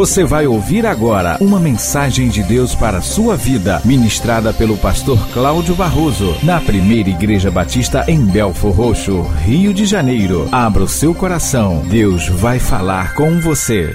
Você 0.00 0.24
vai 0.24 0.46
ouvir 0.46 0.86
agora 0.86 1.36
uma 1.42 1.60
mensagem 1.60 2.30
de 2.30 2.42
Deus 2.42 2.74
para 2.74 2.96
a 2.96 3.02
sua 3.02 3.36
vida, 3.36 3.82
ministrada 3.84 4.50
pelo 4.50 4.78
pastor 4.78 5.18
Cláudio 5.28 5.74
Barroso, 5.74 6.34
na 6.42 6.58
primeira 6.58 7.10
Igreja 7.10 7.50
Batista 7.50 8.06
em 8.08 8.24
Belfor 8.24 8.72
Roxo, 8.72 9.20
Rio 9.44 9.74
de 9.74 9.84
Janeiro. 9.84 10.48
Abra 10.50 10.84
o 10.84 10.88
seu 10.88 11.14
coração, 11.14 11.82
Deus 11.90 12.26
vai 12.28 12.58
falar 12.58 13.14
com 13.14 13.40
você. 13.40 13.94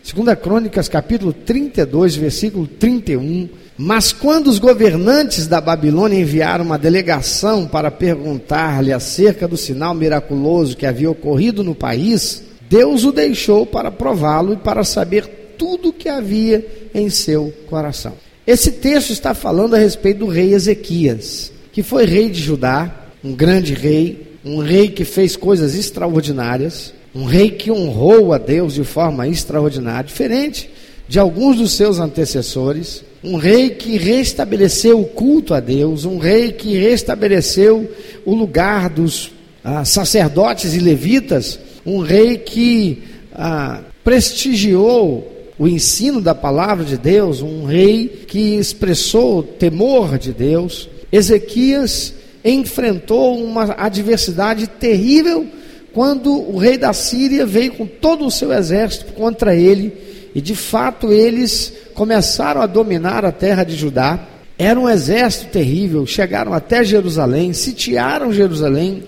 Segunda 0.00 0.36
Crônicas, 0.36 0.88
capítulo 0.88 1.32
32, 1.32 2.14
versículo 2.14 2.68
31. 2.68 3.48
Mas 3.76 4.12
quando 4.12 4.46
os 4.46 4.60
governantes 4.60 5.48
da 5.48 5.60
Babilônia 5.60 6.20
enviaram 6.20 6.64
uma 6.64 6.78
delegação 6.78 7.66
para 7.66 7.90
perguntar-lhe 7.90 8.92
acerca 8.92 9.48
do 9.48 9.56
sinal 9.56 9.92
miraculoso 9.92 10.76
que 10.76 10.86
havia 10.86 11.10
ocorrido 11.10 11.64
no 11.64 11.74
país, 11.74 12.46
Deus 12.68 13.04
o 13.04 13.12
deixou 13.12 13.64
para 13.64 13.90
prová-lo 13.90 14.52
e 14.52 14.56
para 14.56 14.84
saber 14.84 15.54
tudo 15.56 15.88
o 15.88 15.92
que 15.92 16.08
havia 16.08 16.64
em 16.94 17.08
seu 17.10 17.52
coração. 17.66 18.14
Esse 18.46 18.72
texto 18.72 19.10
está 19.10 19.34
falando 19.34 19.74
a 19.74 19.78
respeito 19.78 20.20
do 20.20 20.26
rei 20.26 20.54
Ezequias, 20.54 21.52
que 21.72 21.82
foi 21.82 22.06
rei 22.06 22.30
de 22.30 22.40
Judá, 22.40 23.06
um 23.22 23.34
grande 23.34 23.74
rei, 23.74 24.38
um 24.44 24.58
rei 24.58 24.88
que 24.88 25.04
fez 25.04 25.36
coisas 25.36 25.74
extraordinárias, 25.74 26.94
um 27.14 27.24
rei 27.24 27.50
que 27.50 27.70
honrou 27.70 28.32
a 28.32 28.38
Deus 28.38 28.74
de 28.74 28.84
forma 28.84 29.26
extraordinária, 29.26 30.06
diferente 30.06 30.70
de 31.08 31.18
alguns 31.18 31.56
dos 31.56 31.72
seus 31.72 31.98
antecessores, 31.98 33.02
um 33.24 33.36
rei 33.36 33.70
que 33.70 33.96
restabeleceu 33.96 35.00
o 35.00 35.06
culto 35.06 35.54
a 35.54 35.60
Deus, 35.60 36.04
um 36.04 36.18
rei 36.18 36.52
que 36.52 36.76
restabeleceu 36.78 37.90
o 38.24 38.34
lugar 38.34 38.90
dos 38.90 39.32
ah, 39.64 39.84
sacerdotes 39.84 40.74
e 40.74 40.78
levitas 40.78 41.58
um 41.88 42.00
rei 42.00 42.36
que 42.36 43.02
ah, 43.32 43.80
prestigiou 44.04 45.36
o 45.58 45.66
ensino 45.66 46.20
da 46.20 46.34
palavra 46.34 46.84
de 46.84 46.98
Deus, 46.98 47.40
um 47.40 47.64
rei 47.64 48.24
que 48.28 48.56
expressou 48.56 49.42
temor 49.42 50.18
de 50.18 50.32
Deus. 50.32 50.88
Ezequias 51.10 52.14
enfrentou 52.44 53.42
uma 53.42 53.74
adversidade 53.78 54.66
terrível 54.66 55.46
quando 55.92 56.32
o 56.32 56.58
rei 56.58 56.76
da 56.76 56.92
Síria 56.92 57.46
veio 57.46 57.72
com 57.72 57.86
todo 57.86 58.26
o 58.26 58.30
seu 58.30 58.52
exército 58.52 59.14
contra 59.14 59.56
ele, 59.56 59.92
e 60.34 60.40
de 60.40 60.54
fato 60.54 61.10
eles 61.10 61.72
começaram 61.94 62.60
a 62.60 62.66
dominar 62.66 63.24
a 63.24 63.32
terra 63.32 63.64
de 63.64 63.74
Judá. 63.74 64.28
Era 64.58 64.78
um 64.78 64.88
exército 64.88 65.46
terrível, 65.46 66.06
chegaram 66.06 66.52
até 66.52 66.84
Jerusalém, 66.84 67.52
sitiaram 67.52 68.32
Jerusalém, 68.32 69.02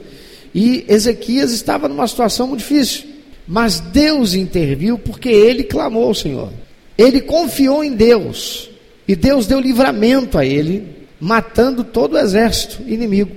e 0.55 0.85
Ezequias 0.89 1.53
estava 1.53 1.89
numa 1.89 2.07
situação 2.07 2.49
muito 2.49 2.61
difícil. 2.61 3.05
Mas 3.47 3.81
Deus 3.81 4.35
interviu 4.35 4.99
porque 4.99 5.29
ele 5.29 5.65
clamou 5.65 6.05
ao 6.05 6.15
Senhor. 6.15 6.53
Ele 6.97 7.21
confiou 7.21 7.83
em 7.83 7.95
Deus. 7.95 8.71
E 9.07 9.17
Deus 9.17 9.47
deu 9.47 9.59
livramento 9.59 10.39
a 10.39 10.47
ele, 10.47 10.87
matando 11.19 11.83
todo 11.83 12.15
o 12.15 12.19
exército 12.19 12.83
inimigo, 12.87 13.33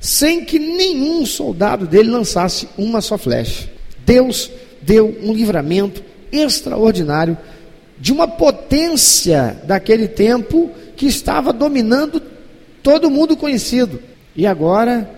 sem 0.00 0.44
que 0.44 0.58
nenhum 0.58 1.24
soldado 1.24 1.86
dele 1.86 2.10
lançasse 2.10 2.68
uma 2.76 3.00
só 3.00 3.16
flecha. 3.16 3.68
Deus 4.04 4.50
deu 4.80 5.16
um 5.22 5.32
livramento 5.32 6.02
extraordinário 6.32 7.38
de 8.00 8.12
uma 8.12 8.26
potência 8.26 9.60
daquele 9.64 10.08
tempo 10.08 10.72
que 10.96 11.06
estava 11.06 11.52
dominando 11.52 12.20
todo 12.82 13.10
mundo 13.10 13.36
conhecido. 13.36 14.02
E 14.34 14.44
agora 14.44 15.08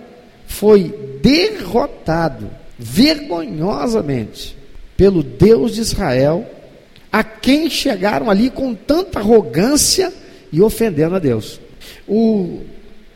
foi 0.47 0.93
derrotado 1.21 2.49
vergonhosamente 2.77 4.55
pelo 4.97 5.23
Deus 5.23 5.75
de 5.75 5.81
Israel, 5.81 6.45
a 7.11 7.23
quem 7.23 7.69
chegaram 7.69 8.29
ali 8.29 8.49
com 8.49 8.73
tanta 8.73 9.19
arrogância 9.19 10.11
e 10.51 10.61
ofendendo 10.61 11.15
a 11.15 11.19
Deus. 11.19 11.59
O 12.07 12.59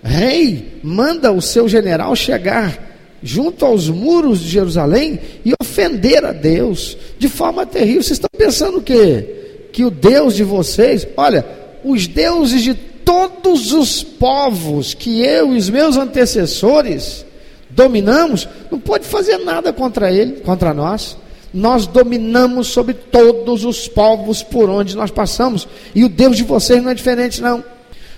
rei 0.03 0.79
manda 0.83 1.31
o 1.31 1.41
seu 1.41 1.67
general 1.67 2.15
chegar 2.15 2.87
junto 3.21 3.65
aos 3.65 3.89
muros 3.89 4.39
de 4.39 4.49
Jerusalém 4.49 5.19
e 5.43 5.53
ofender 5.61 6.23
a 6.23 6.31
Deus 6.31 6.97
de 7.17 7.27
forma 7.27 7.65
terrível. 7.65 8.03
Vocês 8.03 8.17
estão 8.17 8.29
pensando 8.37 8.77
o 8.77 8.81
quê? 8.81 9.67
Que 9.73 9.83
o 9.83 9.91
Deus 9.91 10.35
de 10.35 10.43
vocês, 10.43 11.07
olha, 11.17 11.45
os 11.83 12.07
deuses 12.07 12.61
de 12.61 12.73
todos 12.73 13.73
os 13.73 14.03
povos 14.03 14.93
que 14.93 15.21
eu 15.21 15.53
e 15.53 15.57
os 15.57 15.69
meus 15.69 15.97
antecessores 15.97 17.25
dominamos, 17.79 18.47
não 18.69 18.77
pode 18.77 19.05
fazer 19.07 19.37
nada 19.37 19.71
contra 19.71 20.11
ele, 20.11 20.41
contra 20.41 20.73
nós. 20.73 21.17
Nós 21.53 21.87
dominamos 21.87 22.67
sobre 22.67 22.93
todos 22.93 23.63
os 23.63 23.87
povos 23.87 24.43
por 24.43 24.69
onde 24.69 24.95
nós 24.95 25.09
passamos, 25.09 25.67
e 25.95 26.03
o 26.03 26.09
Deus 26.09 26.35
de 26.35 26.43
vocês 26.43 26.83
não 26.83 26.91
é 26.91 26.93
diferente, 26.93 27.41
não. 27.41 27.63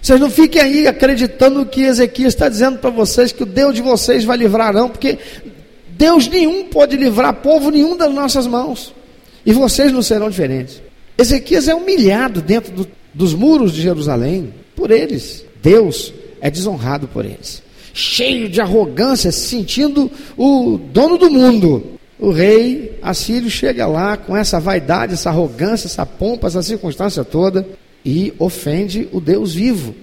Vocês 0.02 0.20
não 0.20 0.32
fiquem 0.32 0.60
aí 0.62 0.88
acreditando 0.88 1.64
que 1.66 1.84
Ezequias 1.84 2.34
está 2.34 2.50
dizendo 2.50 2.80
para 2.80 2.90
vocês 2.90 3.32
que 3.32 3.44
o 3.44 3.46
Deus 3.46 3.76
de 3.76 3.82
vocês 3.84 4.26
vai 4.26 4.36
livrar, 4.36 4.74
não, 4.74 4.90
porque 4.90 5.20
Deus 5.90 6.28
nenhum 6.28 6.66
pode 6.66 6.98
livrar 6.98 7.36
povo 7.36 7.70
nenhum 7.70 7.96
das 7.96 8.12
nossas 8.12 8.48
mãos, 8.48 8.94
e 9.46 9.54
vocês 9.54 9.92
não 9.92 10.02
serão 10.02 10.30
diferentes. 10.30 10.82
Ezequias 11.18 11.68
é 11.68 11.76
humilhado 11.76 12.42
dentro 12.42 12.74
do, 12.74 12.88
dos 13.14 13.36
muros 13.36 13.72
de 13.74 13.82
Jerusalém 13.82 14.54
por 14.76 14.90
eles. 14.90 15.46
Deus 15.62 16.12
é 16.42 16.50
desonrado 16.50 17.08
por 17.08 17.24
eles 17.24 17.62
cheio 17.94 18.50
de 18.50 18.62
arrogância, 18.62 19.32
se 19.32 19.48
sentindo 19.50 20.10
o 20.38 20.78
dono 20.78 21.18
do 21.18 21.30
mundo. 21.30 22.00
O 22.20 22.32
rei 22.32 23.00
assírio 23.02 23.50
chega 23.50 23.88
lá 23.88 24.16
com 24.16 24.38
essa 24.38 24.60
vaidade, 24.60 25.14
essa 25.14 25.30
arrogância, 25.30 25.88
essa 25.88 26.06
pompa, 26.06 26.48
essa 26.48 26.62
circunstância 26.62 27.24
toda 27.24 27.68
e 28.06 28.34
ofende 28.40 29.08
o 29.12 29.20
Deus 29.20 29.54
vivo, 29.54 29.96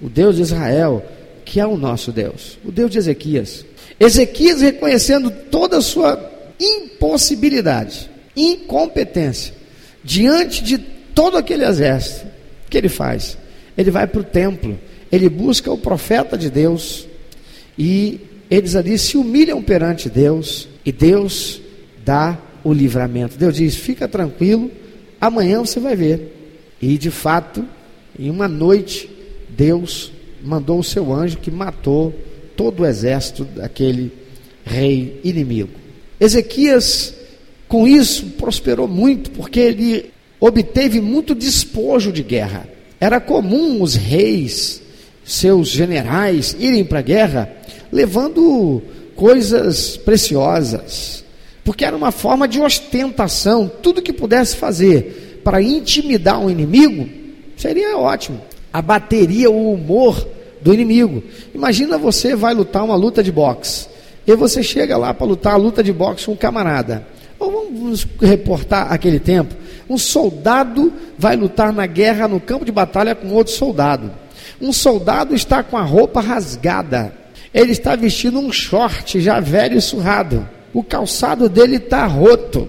o 0.00 0.08
Deus 0.08 0.36
de 0.36 0.42
Israel, 0.42 1.04
que 1.44 1.60
é 1.60 1.66
o 1.66 1.76
nosso 1.76 2.12
Deus, 2.12 2.58
o 2.64 2.70
Deus 2.70 2.90
de 2.90 2.98
Ezequias. 2.98 3.64
Ezequias 3.98 4.60
reconhecendo 4.60 5.30
toda 5.50 5.78
a 5.78 5.82
sua 5.82 6.30
impossibilidade, 6.60 8.10
incompetência, 8.36 9.54
diante 10.02 10.62
de 10.62 10.78
todo 10.78 11.36
aquele 11.36 11.64
exército, 11.64 12.26
o 12.66 12.70
que 12.70 12.78
ele 12.78 12.88
faz? 12.88 13.36
Ele 13.76 13.90
vai 13.90 14.06
para 14.06 14.20
o 14.20 14.24
templo, 14.24 14.78
ele 15.10 15.28
busca 15.28 15.70
o 15.72 15.78
profeta 15.78 16.36
de 16.36 16.50
Deus, 16.50 17.06
e 17.78 18.20
eles 18.50 18.76
ali 18.76 18.98
se 18.98 19.16
humilham 19.16 19.62
perante 19.62 20.08
Deus 20.08 20.68
e 20.84 20.92
Deus 20.92 21.60
dá 22.04 22.38
o 22.62 22.72
livramento. 22.72 23.36
Deus 23.36 23.56
diz: 23.56 23.74
fica 23.74 24.06
tranquilo, 24.06 24.70
amanhã 25.20 25.60
você 25.60 25.80
vai 25.80 25.96
ver. 25.96 26.32
E 26.80 26.98
de 26.98 27.10
fato, 27.10 27.64
em 28.18 28.30
uma 28.30 28.46
noite, 28.46 29.08
Deus 29.48 30.12
mandou 30.42 30.78
o 30.78 30.84
seu 30.84 31.12
anjo 31.12 31.38
que 31.38 31.50
matou 31.50 32.14
todo 32.56 32.80
o 32.80 32.86
exército 32.86 33.44
daquele 33.44 34.12
rei 34.64 35.20
inimigo. 35.24 35.70
Ezequias, 36.20 37.14
com 37.66 37.88
isso, 37.88 38.26
prosperou 38.38 38.86
muito, 38.86 39.30
porque 39.30 39.58
ele 39.58 40.10
obteve 40.38 41.00
muito 41.00 41.34
despojo 41.34 42.12
de 42.12 42.22
guerra. 42.22 42.68
Era 43.00 43.20
comum 43.20 43.82
os 43.82 43.94
reis, 43.94 44.80
seus 45.24 45.68
generais, 45.68 46.54
irem 46.58 46.84
para 46.84 47.00
a 47.00 47.02
guerra 47.02 47.63
levando 47.94 48.82
coisas 49.14 49.96
preciosas, 49.96 51.24
porque 51.64 51.84
era 51.84 51.96
uma 51.96 52.10
forma 52.10 52.48
de 52.48 52.60
ostentação. 52.60 53.70
Tudo 53.80 54.02
que 54.02 54.12
pudesse 54.12 54.56
fazer 54.56 55.40
para 55.44 55.62
intimidar 55.62 56.40
um 56.40 56.50
inimigo 56.50 57.08
seria 57.56 57.96
ótimo. 57.96 58.40
Abateria 58.72 59.48
o 59.48 59.72
humor 59.72 60.26
do 60.60 60.74
inimigo. 60.74 61.22
Imagina 61.54 61.96
você 61.96 62.34
vai 62.34 62.52
lutar 62.52 62.82
uma 62.82 62.96
luta 62.96 63.22
de 63.22 63.30
boxe. 63.30 63.86
E 64.26 64.34
você 64.34 64.60
chega 64.60 64.96
lá 64.96 65.14
para 65.14 65.26
lutar 65.26 65.52
a 65.54 65.58
luta 65.58 65.80
de 65.80 65.92
boxe 65.92 66.26
com 66.26 66.32
um 66.32 66.36
camarada. 66.36 67.06
Ou 67.38 67.52
vamos 67.52 68.08
reportar 68.20 68.92
aquele 68.92 69.20
tempo. 69.20 69.54
Um 69.88 69.98
soldado 69.98 70.92
vai 71.16 71.36
lutar 71.36 71.72
na 71.72 71.86
guerra 71.86 72.26
no 72.26 72.40
campo 72.40 72.64
de 72.64 72.72
batalha 72.72 73.14
com 73.14 73.28
outro 73.28 73.52
soldado. 73.52 74.10
Um 74.60 74.72
soldado 74.72 75.32
está 75.32 75.62
com 75.62 75.76
a 75.76 75.82
roupa 75.82 76.20
rasgada 76.20 77.23
ele 77.54 77.70
está 77.70 77.94
vestindo 77.94 78.40
um 78.40 78.50
short 78.50 79.20
já 79.20 79.38
velho 79.38 79.78
e 79.78 79.80
surrado. 79.80 80.48
O 80.72 80.82
calçado 80.82 81.48
dele 81.48 81.76
está 81.76 82.04
roto. 82.04 82.68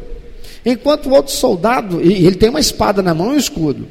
Enquanto 0.63 1.07
o 1.07 1.13
outro 1.13 1.33
soldado, 1.33 1.99
e 2.03 2.25
ele 2.25 2.35
tem 2.35 2.49
uma 2.49 2.59
espada 2.59 3.01
na 3.01 3.15
mão 3.15 3.33
e 3.33 3.35
um 3.35 3.37
escudo. 3.37 3.87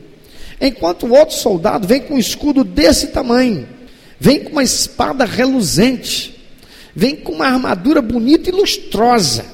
Enquanto 0.60 1.06
o 1.06 1.12
outro 1.12 1.34
soldado 1.34 1.86
vem 1.88 2.00
com 2.00 2.14
um 2.14 2.18
escudo 2.18 2.62
desse 2.62 3.08
tamanho, 3.08 3.66
vem 4.20 4.44
com 4.44 4.52
uma 4.52 4.62
espada 4.62 5.24
reluzente, 5.24 6.40
vem 6.94 7.16
com 7.16 7.32
uma 7.32 7.46
armadura 7.46 8.00
bonita 8.00 8.48
e 8.48 8.52
lustrosa, 8.52 9.44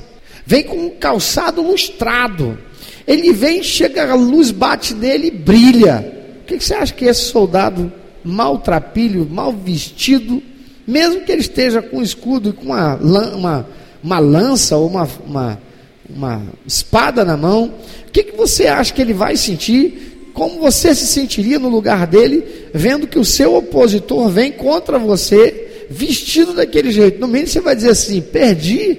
vem 0.44 0.62
com 0.62 0.76
um 0.76 0.90
calçado 0.90 1.62
lustrado. 1.62 2.58
Ele 3.06 3.32
vem, 3.32 3.62
chega, 3.62 4.12
a 4.12 4.14
luz 4.14 4.50
bate 4.50 4.92
nele 4.92 5.28
e 5.28 5.30
brilha. 5.30 6.04
O 6.42 6.44
que 6.44 6.60
você 6.60 6.74
acha 6.74 6.92
que 6.92 7.06
esse 7.06 7.22
soldado 7.22 7.90
maltrapilho, 8.22 9.26
mal 9.28 9.52
vestido, 9.52 10.42
mesmo 10.86 11.22
que 11.22 11.32
ele 11.32 11.40
esteja 11.40 11.82
com 11.82 11.98
um 11.98 12.02
escudo 12.02 12.50
e 12.50 12.52
com 12.52 12.66
uma, 12.66 12.96
uma, 12.96 13.68
uma 14.02 14.18
lança 14.18 14.76
ou 14.76 14.86
uma, 14.86 15.08
uma, 15.26 15.60
uma 16.08 16.42
espada 16.66 17.24
na 17.24 17.36
mão, 17.36 17.74
o 18.06 18.10
que, 18.10 18.24
que 18.24 18.36
você 18.36 18.66
acha 18.66 18.92
que 18.92 19.00
ele 19.00 19.12
vai 19.12 19.36
sentir? 19.36 20.30
Como 20.32 20.60
você 20.60 20.94
se 20.94 21.06
sentiria 21.06 21.58
no 21.58 21.68
lugar 21.68 22.06
dele, 22.06 22.44
vendo 22.72 23.06
que 23.06 23.18
o 23.18 23.24
seu 23.24 23.54
opositor 23.54 24.28
vem 24.28 24.52
contra 24.52 24.98
você, 24.98 25.86
vestido 25.90 26.54
daquele 26.54 26.90
jeito? 26.90 27.20
No 27.20 27.26
mínimo 27.28 27.48
você 27.48 27.60
vai 27.60 27.74
dizer 27.74 27.90
assim: 27.90 28.20
perdi. 28.20 28.98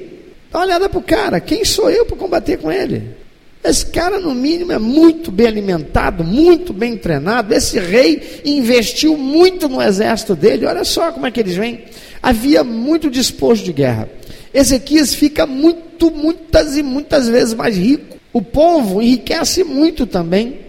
Dá 0.51 0.59
uma 0.59 0.65
olhada 0.65 0.89
para 0.89 0.99
o 0.99 1.03
cara, 1.03 1.39
quem 1.39 1.63
sou 1.63 1.89
eu 1.89 2.05
para 2.05 2.17
combater 2.17 2.57
com 2.57 2.69
ele? 2.69 3.20
Esse 3.63 3.85
cara, 3.85 4.19
no 4.19 4.33
mínimo, 4.33 4.71
é 4.71 4.79
muito 4.79 5.31
bem 5.31 5.45
alimentado, 5.45 6.23
muito 6.23 6.73
bem 6.73 6.97
treinado. 6.97 7.53
Esse 7.53 7.79
rei 7.79 8.41
investiu 8.43 9.15
muito 9.15 9.69
no 9.69 9.81
exército 9.81 10.35
dele. 10.35 10.65
Olha 10.65 10.83
só 10.83 11.11
como 11.11 11.27
é 11.27 11.31
que 11.31 11.39
eles 11.39 11.55
vêm. 11.55 11.83
Havia 12.23 12.63
muito 12.63 13.09
disposto 13.09 13.63
de 13.63 13.71
guerra. 13.71 14.09
Ezequias 14.51 15.13
fica 15.13 15.45
muito, 15.45 16.09
muitas 16.09 16.75
e 16.75 16.81
muitas 16.81 17.27
vezes 17.29 17.53
mais 17.53 17.77
rico. 17.77 18.17
O 18.33 18.41
povo 18.41 19.01
enriquece 19.01 19.63
muito 19.63 20.07
também. 20.07 20.59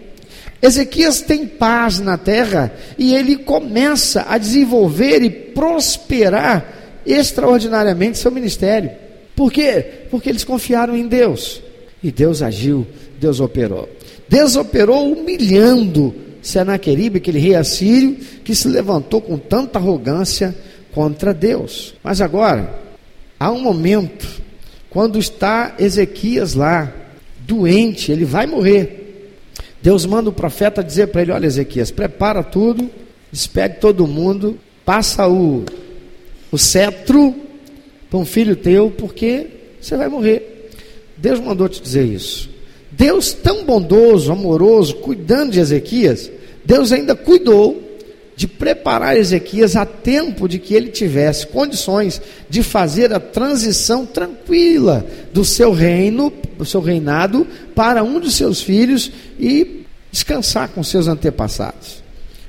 Ezequias 0.61 1.23
tem 1.23 1.47
paz 1.47 1.99
na 1.99 2.19
terra 2.19 2.73
e 2.99 3.15
ele 3.15 3.37
começa 3.37 4.27
a 4.29 4.37
desenvolver 4.37 5.23
e 5.23 5.31
prosperar 5.31 7.01
extraordinariamente 7.07 8.19
seu 8.19 8.31
ministério. 8.31 8.91
Por 9.35 9.51
quê? 9.51 9.85
Porque 10.11 10.29
eles 10.29 10.45
confiaram 10.45 10.95
em 10.95 11.09
Deus. 11.09 11.61
E 12.03 12.11
Deus 12.11 12.43
agiu, 12.43 12.87
Deus 13.21 13.41
operou. 13.41 13.89
Deus 14.29 14.57
operou 14.57 15.13
humilhando 15.13 16.15
Senaqueribe, 16.43 17.19
aquele 17.19 17.39
rei 17.39 17.55
assírio, 17.55 18.17
que 18.43 18.55
se 18.55 18.67
levantou 18.67 19.21
com 19.21 19.39
tanta 19.39 19.79
arrogância 19.79 20.55
contra 20.93 21.33
Deus. 21.33 21.95
Mas 22.03 22.21
agora, 22.21 22.75
há 23.39 23.51
um 23.53 23.61
momento, 23.61 24.29
quando 24.91 25.21
está 25.21 25.77
Ezequias 25.79 26.55
lá, 26.55 26.93
doente, 27.47 28.11
ele 28.11 28.25
vai 28.25 28.47
morrer. 28.47 29.31
Deus 29.81 30.05
manda 30.05 30.31
o 30.31 30.33
profeta 30.33 30.83
dizer 30.83 31.09
para 31.09 31.23
ele: 31.23 31.33
Olha, 31.33 31.47
Ezequias, 31.47 31.93
prepara 31.93 32.43
tudo, 32.43 32.91
despede 33.31 33.77
todo 33.77 34.07
mundo, 34.07 34.59
passa 34.85 35.29
o, 35.29 35.65
o 36.51 36.59
cetro 36.59 37.35
para 38.11 38.19
um 38.19 38.25
filho 38.25 38.57
teu, 38.57 38.91
porque 38.91 39.47
você 39.81 39.97
vai 39.97 40.09
morrer. 40.09 40.52
Deus 41.23 41.39
mandou 41.39 41.69
te 41.69 41.81
dizer 41.81 42.05
isso. 42.05 42.51
Deus, 42.91 43.33
tão 43.33 43.65
bondoso, 43.65 44.33
amoroso, 44.33 44.97
cuidando 44.97 45.53
de 45.53 45.61
Ezequias, 45.61 46.29
Deus 46.65 46.91
ainda 46.91 47.15
cuidou 47.15 47.81
de 48.35 48.49
preparar 48.49 49.17
Ezequias 49.17 49.77
a 49.77 49.87
tempo 49.87 50.49
de 50.49 50.59
que 50.59 50.75
ele 50.75 50.89
tivesse 50.89 51.47
condições 51.47 52.21
de 52.51 52.65
fazer 52.65 53.13
a 53.15 53.21
transição 53.21 54.05
tranquila 54.05 55.07
do 55.33 55.45
seu 55.45 55.73
reino, 55.73 56.33
do 56.59 56.65
seu 56.65 56.81
reinado, 56.81 57.47
para 57.73 58.03
um 58.03 58.19
de 58.19 58.31
seus 58.33 58.61
filhos 58.61 59.13
e 59.39 59.85
descansar 60.11 60.71
com 60.71 60.83
seus 60.83 61.07
antepassados. 61.07 62.03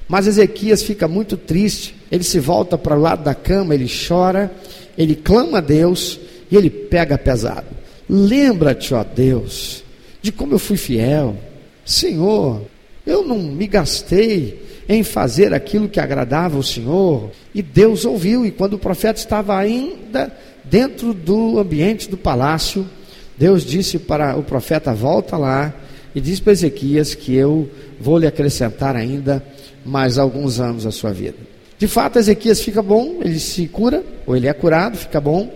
Mas 0.08 0.26
Ezequias 0.26 0.82
fica 0.82 1.08
muito 1.08 1.38
triste, 1.38 1.96
ele 2.12 2.24
se 2.24 2.40
volta 2.40 2.76
para 2.76 2.98
o 2.98 3.02
lado 3.02 3.24
da 3.24 3.36
cama, 3.36 3.76
ele 3.76 3.88
chora, 3.88 4.52
ele 4.98 5.16
clama 5.16 5.60
a 5.60 5.62
Deus 5.62 6.20
e 6.50 6.58
ele 6.58 6.72
pega 6.72 7.20
pesado. 7.20 7.83
Lembra-te, 8.16 8.94
ó 8.94 9.04
Deus, 9.04 9.84
de 10.22 10.32
como 10.32 10.54
eu 10.54 10.60
fui 10.60 10.78
fiel. 10.78 11.36
Senhor, 11.84 12.62
eu 13.08 13.26
não 13.26 13.40
me 13.40 13.66
gastei 13.66 14.62
em 14.88 15.04
fazer 15.04 15.52
aquilo 15.52 15.90
que 15.90 16.00
agradava 16.00 16.56
ao 16.56 16.62
Senhor. 16.62 17.32
E 17.56 17.64
Deus 17.64 18.06
ouviu, 18.06 18.46
e 18.46 18.52
quando 18.52 18.74
o 18.74 18.78
profeta 18.78 19.20
estava 19.20 19.58
ainda 19.58 20.32
dentro 20.64 21.12
do 21.12 21.58
ambiente 21.58 22.08
do 22.08 22.16
palácio, 22.16 22.88
Deus 23.36 23.66
disse 23.66 23.98
para 23.98 24.38
o 24.38 24.44
profeta: 24.44 24.94
Volta 24.94 25.36
lá 25.36 25.74
e 26.14 26.22
diz 26.22 26.40
para 26.40 26.54
Ezequias 26.54 27.16
que 27.16 27.34
eu 27.34 27.68
vou 28.00 28.20
lhe 28.20 28.28
acrescentar 28.28 28.96
ainda 28.96 29.44
mais 29.84 30.20
alguns 30.20 30.60
anos 30.60 30.86
à 30.86 30.92
sua 30.92 31.12
vida. 31.12 31.38
De 31.80 31.88
fato, 31.88 32.20
Ezequias 32.20 32.62
fica 32.62 32.84
bom, 32.84 33.22
ele 33.22 33.40
se 33.40 33.68
cura, 33.68 34.04
ou 34.28 34.36
ele 34.36 34.48
é 34.48 34.54
curado, 34.54 34.98
fica 34.98 35.20
bom, 35.20 35.52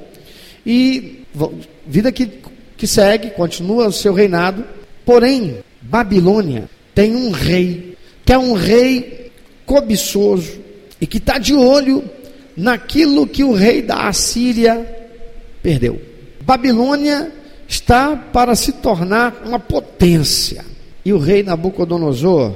e 0.66 1.24
vida 1.86 2.12
que, 2.12 2.30
que 2.78 2.88
segue, 2.88 3.32
continua 3.32 3.88
o 3.88 3.92
seu 3.92 4.14
reinado. 4.14 4.64
Porém, 5.06 5.58
Babilônia 5.82 6.70
tem 6.94 7.16
um 7.16 7.32
rei, 7.32 7.96
que 8.24 8.32
é 8.32 8.38
um 8.38 8.54
rei 8.54 9.32
cobiçoso 9.66 10.60
e 11.02 11.08
que 11.08 11.18
está 11.18 11.38
de 11.38 11.54
olho 11.54 12.04
naquilo 12.56 13.28
que 13.28 13.44
o 13.44 13.54
rei 13.54 13.82
da 13.82 14.08
Assíria 14.08 14.86
perdeu. 15.62 16.02
Babilônia 16.42 17.32
está 17.68 18.16
para 18.16 18.56
se 18.56 18.72
tornar 18.72 19.44
uma 19.46 19.60
potência. 19.60 20.64
E 21.04 21.12
o 21.12 21.18
rei 21.18 21.44
Nabucodonosor 21.44 22.54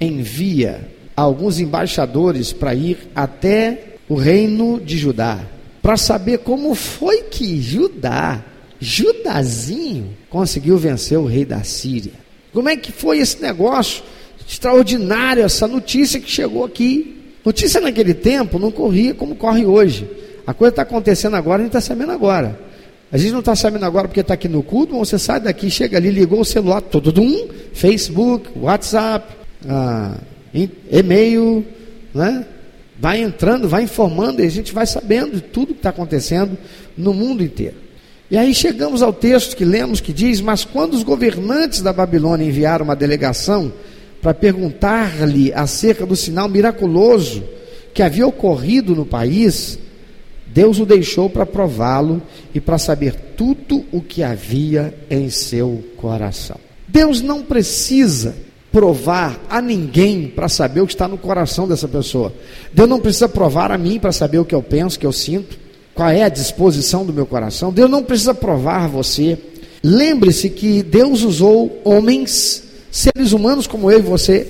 envia 0.00 0.88
alguns 1.16 1.58
embaixadores 1.60 2.52
para 2.52 2.74
ir 2.74 2.98
até 3.14 3.94
o 4.08 4.14
reino 4.14 4.80
de 4.80 4.96
Judá 4.96 5.40
para 5.88 5.96
saber 5.96 6.40
como 6.40 6.74
foi 6.74 7.22
que 7.22 7.62
Judá, 7.62 8.44
Judazinho, 8.80 10.16
conseguiu 10.30 10.76
vencer 10.76 11.18
o 11.18 11.26
rei 11.26 11.44
da 11.44 11.62
Síria. 11.62 12.12
Como 12.52 12.68
é 12.68 12.76
que 12.76 12.92
foi 12.92 13.18
esse 13.18 13.40
negócio 13.42 14.02
extraordinário, 14.46 15.42
essa 15.42 15.66
notícia 15.66 16.20
que 16.20 16.30
chegou 16.30 16.64
aqui? 16.64 17.16
Notícia 17.44 17.80
naquele 17.80 18.14
tempo 18.14 18.58
não 18.58 18.70
corria 18.70 19.14
como 19.14 19.34
corre 19.34 19.64
hoje. 19.66 20.08
A 20.46 20.54
coisa 20.54 20.70
está 20.70 20.82
acontecendo 20.82 21.36
agora, 21.36 21.62
a 21.62 21.64
gente 21.64 21.76
está 21.76 21.80
sabendo 21.80 22.12
agora. 22.12 22.58
A 23.10 23.16
gente 23.16 23.32
não 23.32 23.40
está 23.40 23.56
sabendo 23.56 23.84
agora 23.84 24.06
porque 24.06 24.20
está 24.20 24.34
aqui 24.34 24.48
no 24.48 24.62
culto, 24.62 24.94
mas 24.94 25.08
você 25.08 25.18
sai 25.18 25.40
daqui, 25.40 25.70
chega 25.70 25.96
ali, 25.96 26.10
ligou 26.10 26.40
o 26.40 26.44
celular, 26.44 26.80
todo 26.82 27.20
um, 27.20 27.48
Facebook, 27.72 28.50
WhatsApp, 28.56 29.34
ah, 29.66 30.18
e-mail, 30.90 31.64
né? 32.14 32.44
vai 32.98 33.22
entrando, 33.22 33.68
vai 33.68 33.84
informando, 33.84 34.42
e 34.42 34.46
a 34.46 34.50
gente 34.50 34.74
vai 34.74 34.86
sabendo 34.86 35.36
de 35.36 35.40
tudo 35.40 35.72
que 35.72 35.80
está 35.80 35.90
acontecendo 35.90 36.58
no 36.96 37.14
mundo 37.14 37.42
inteiro. 37.42 37.76
E 38.30 38.36
aí 38.36 38.54
chegamos 38.54 39.02
ao 39.02 39.12
texto 39.12 39.56
que 39.56 39.64
lemos 39.64 40.00
que 40.00 40.12
diz: 40.12 40.40
Mas 40.40 40.64
quando 40.64 40.94
os 40.94 41.02
governantes 41.02 41.80
da 41.80 41.92
Babilônia 41.92 42.44
enviaram 42.44 42.84
uma 42.84 42.96
delegação 42.96 43.72
para 44.20 44.34
perguntar-lhe 44.34 45.52
acerca 45.52 46.04
do 46.04 46.14
sinal 46.14 46.48
miraculoso 46.48 47.42
que 47.94 48.02
havia 48.02 48.26
ocorrido 48.26 48.94
no 48.94 49.06
país, 49.06 49.78
Deus 50.46 50.78
o 50.78 50.84
deixou 50.84 51.30
para 51.30 51.46
prová-lo 51.46 52.20
e 52.54 52.60
para 52.60 52.78
saber 52.78 53.14
tudo 53.36 53.84
o 53.90 54.02
que 54.02 54.22
havia 54.22 54.94
em 55.10 55.30
seu 55.30 55.82
coração. 55.96 56.58
Deus 56.86 57.22
não 57.22 57.42
precisa 57.42 58.34
provar 58.70 59.40
a 59.48 59.62
ninguém 59.62 60.28
para 60.28 60.48
saber 60.48 60.82
o 60.82 60.86
que 60.86 60.92
está 60.92 61.08
no 61.08 61.16
coração 61.16 61.66
dessa 61.66 61.88
pessoa. 61.88 62.32
Deus 62.72 62.88
não 62.88 63.00
precisa 63.00 63.28
provar 63.28 63.72
a 63.72 63.78
mim 63.78 63.98
para 63.98 64.12
saber 64.12 64.38
o 64.38 64.44
que 64.44 64.54
eu 64.54 64.62
penso, 64.62 64.96
o 64.96 65.00
que 65.00 65.06
eu 65.06 65.12
sinto, 65.12 65.58
qual 65.98 66.10
é 66.10 66.22
a 66.22 66.28
disposição 66.28 67.04
do 67.04 67.12
meu 67.12 67.26
coração. 67.26 67.72
Deus 67.72 67.90
não 67.90 68.04
precisa 68.04 68.32
provar 68.32 68.86
você. 68.86 69.36
Lembre-se 69.82 70.48
que 70.48 70.80
Deus 70.80 71.24
usou 71.24 71.82
homens, 71.84 72.62
seres 72.88 73.32
humanos 73.32 73.66
como 73.66 73.90
eu 73.90 73.98
e 73.98 74.02
você, 74.02 74.46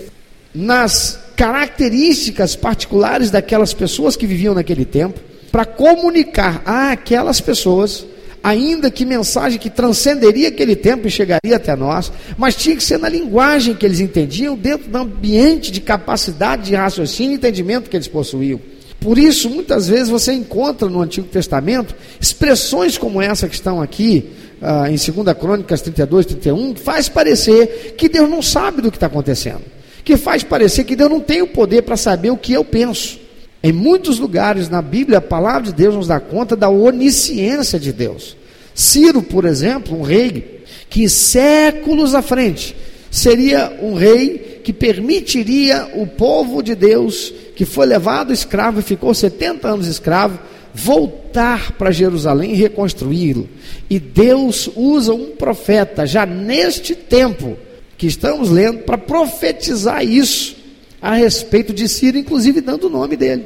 nas 0.55 1.19
características 1.35 2.55
particulares 2.55 3.31
daquelas 3.31 3.73
pessoas 3.73 4.14
que 4.14 4.26
viviam 4.26 4.55
naquele 4.55 4.85
tempo, 4.85 5.21
para 5.50 5.64
comunicar 5.64 6.61
a 6.67 6.90
aquelas 6.93 7.40
pessoas 7.40 8.05
ainda 8.43 8.90
que 8.90 9.07
mensagem 9.07 9.59
que 9.59 9.71
transcenderia 9.71 10.49
aquele 10.49 10.76
tempo 10.76 11.09
e 11.09 11.11
chegaria 11.11 11.57
até 11.57 11.75
nós, 11.75 12.12
mas 12.37 12.57
tinha 12.57 12.76
que 12.76 12.85
ser 12.85 12.99
na 12.99 13.09
linguagem 13.09 13.75
que 13.75 13.87
eles 13.87 14.00
entendiam, 14.00 14.55
dentro 14.55 14.90
do 14.90 14.99
ambiente 14.99 15.73
de 15.73 15.81
capacidade 15.81 16.64
de 16.64 16.75
raciocínio 16.75 17.33
e 17.33 17.37
entendimento 17.37 17.88
que 17.88 17.97
eles 17.97 18.07
possuíam. 18.07 18.61
Por 19.00 19.17
isso, 19.17 19.49
muitas 19.49 19.88
vezes 19.88 20.09
você 20.09 20.33
encontra 20.33 20.88
no 20.88 21.00
Antigo 21.00 21.28
Testamento 21.28 21.95
expressões 22.21 22.99
como 22.99 23.23
essa 23.23 23.49
que 23.49 23.55
estão 23.55 23.81
aqui, 23.81 24.31
ah, 24.61 24.90
em 24.90 24.97
2 24.97 25.38
Crônicas 25.38 25.81
32, 25.83 26.26
31, 26.26 26.75
que 26.75 26.81
faz 26.81 27.09
parecer 27.09 27.95
que 27.97 28.09
Deus 28.09 28.28
não 28.28 28.43
sabe 28.43 28.83
do 28.83 28.90
que 28.90 28.97
está 28.97 29.07
acontecendo, 29.07 29.62
que 30.05 30.17
faz 30.17 30.43
parecer 30.43 30.85
que 30.85 30.97
Deus 30.97 31.11
não 31.11 31.21
tem 31.21 31.43
o 31.43 31.47
poder 31.47 31.83
para 31.83 31.97
saber 31.97 32.31
o 32.31 32.37
que 32.37 32.52
eu 32.52 32.64
penso. 32.64 33.19
Em 33.62 33.73
muitos 33.73 34.19
lugares 34.19 34.69
na 34.69 34.83
Bíblia, 34.83 35.19
a 35.19 35.23
palavra 35.23 35.62
de 35.62 35.75
Deus 35.75 35.95
nos 35.95 36.09
dá 36.09 36.19
conta 36.19 36.57
da 36.57 36.69
onisciência 36.69 37.78
de 37.78 37.93
Deus. 37.93 38.37
Ciro, 38.75 39.23
por 39.23 39.45
exemplo, 39.45 39.99
um 39.99 40.02
rei 40.02 40.64
que 40.88 41.09
séculos 41.09 42.14
à 42.14 42.23
frente 42.23 42.75
seria 43.11 43.76
um 43.81 43.95
rei 43.95 44.48
que 44.62 44.73
permitiria 44.73 45.91
o 45.95 46.07
povo 46.07 46.62
de 46.62 46.75
Deus, 46.75 47.33
que 47.55 47.65
foi 47.65 47.87
levado 47.87 48.33
escravo 48.33 48.81
e 48.81 48.83
ficou 48.83 49.15
70 49.15 49.69
anos 49.69 49.87
escravo, 49.87 50.38
voltar 50.75 51.73
para 51.73 51.91
Jerusalém 51.91 52.53
e 52.53 52.57
reconstruí-lo. 52.57 53.49
E 53.88 53.99
Deus 53.99 54.71
usa 54.77 55.12
um 55.12 55.31
profeta 55.31 56.07
já 56.07 56.25
neste 56.25 56.95
tempo 56.95 57.57
que 57.97 58.07
estamos 58.07 58.50
lendo 58.50 58.85
para 58.85 58.97
profetizar 58.97 60.05
isso 60.05 60.57
a 61.00 61.15
respeito 61.15 61.73
de 61.73 61.88
Ciro, 61.88 62.19
inclusive 62.19 62.61
dando 62.61 62.87
o 62.87 62.91
nome 62.91 63.17
dele. 63.17 63.45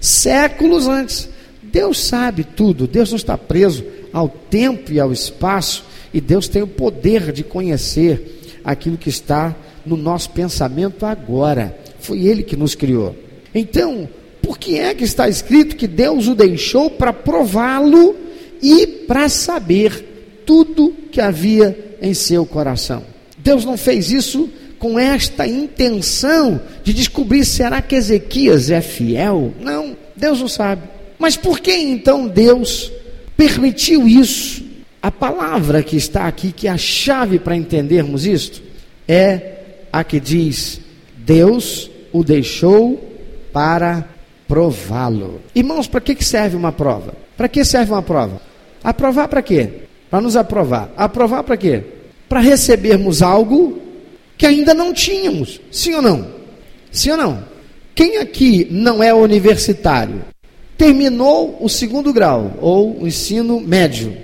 Séculos 0.00 0.86
antes. 0.86 1.28
Deus 1.62 2.00
sabe 2.00 2.44
tudo, 2.44 2.86
Deus 2.86 3.10
não 3.10 3.16
está 3.16 3.36
preso 3.36 3.84
ao 4.12 4.28
tempo 4.28 4.92
e 4.92 5.00
ao 5.00 5.12
espaço, 5.12 5.84
E 6.14 6.20
Deus 6.20 6.48
tem 6.48 6.62
o 6.62 6.66
poder 6.66 7.32
de 7.32 7.42
conhecer 7.42 8.35
aquilo 8.66 8.98
que 8.98 9.08
está 9.08 9.54
no 9.86 9.96
nosso 9.96 10.30
pensamento 10.30 11.06
agora. 11.06 11.78
Foi 12.00 12.26
Ele 12.26 12.42
que 12.42 12.56
nos 12.56 12.74
criou. 12.74 13.14
Então, 13.54 14.08
por 14.42 14.58
que 14.58 14.76
é 14.78 14.92
que 14.92 15.04
está 15.04 15.28
escrito 15.28 15.76
que 15.76 15.86
Deus 15.86 16.26
o 16.26 16.34
deixou 16.34 16.90
para 16.90 17.12
prová-lo 17.12 18.16
e 18.60 18.86
para 18.86 19.28
saber 19.28 20.42
tudo 20.44 20.92
que 21.12 21.20
havia 21.20 21.96
em 22.02 22.12
seu 22.12 22.44
coração? 22.44 23.04
Deus 23.38 23.64
não 23.64 23.76
fez 23.76 24.10
isso 24.10 24.50
com 24.78 24.98
esta 24.98 25.46
intenção 25.46 26.60
de 26.82 26.92
descobrir 26.92 27.44
será 27.44 27.80
que 27.80 27.94
Ezequias 27.94 28.70
é 28.70 28.80
fiel? 28.80 29.54
Não, 29.60 29.96
Deus 30.16 30.40
não 30.40 30.48
sabe. 30.48 30.82
Mas 31.18 31.36
por 31.36 31.60
que 31.60 31.72
então 31.72 32.26
Deus 32.26 32.92
permitiu 33.36 34.06
isso? 34.06 34.65
A 35.02 35.10
palavra 35.10 35.82
que 35.82 35.96
está 35.96 36.26
aqui, 36.26 36.52
que 36.52 36.66
é 36.66 36.70
a 36.70 36.78
chave 36.78 37.38
para 37.38 37.56
entendermos 37.56 38.26
isto, 38.26 38.62
é 39.06 39.56
a 39.92 40.02
que 40.02 40.18
diz: 40.18 40.80
Deus 41.16 41.90
o 42.12 42.24
deixou 42.24 43.02
para 43.52 44.08
prová-lo. 44.48 45.40
Irmãos, 45.54 45.86
para 45.86 46.00
que 46.00 46.24
serve 46.24 46.56
uma 46.56 46.72
prova? 46.72 47.14
Para 47.36 47.48
que 47.48 47.64
serve 47.64 47.92
uma 47.92 48.02
prova? 48.02 48.40
Aprovar 48.82 49.28
para 49.28 49.42
quê? 49.42 49.70
Para 50.10 50.20
nos 50.20 50.36
aprovar. 50.36 50.90
Aprovar 50.96 51.42
para 51.42 51.56
quê? 51.56 51.82
Para 52.28 52.40
recebermos 52.40 53.22
algo 53.22 53.80
que 54.36 54.46
ainda 54.46 54.74
não 54.74 54.92
tínhamos. 54.92 55.60
Sim 55.70 55.94
ou 55.94 56.02
não? 56.02 56.26
Sim 56.90 57.10
ou 57.12 57.16
não? 57.16 57.44
Quem 57.94 58.18
aqui 58.18 58.68
não 58.70 59.02
é 59.02 59.12
universitário? 59.12 60.22
Terminou 60.76 61.56
o 61.60 61.68
segundo 61.68 62.12
grau 62.12 62.54
ou 62.60 63.02
o 63.02 63.06
ensino 63.06 63.60
médio, 63.60 64.16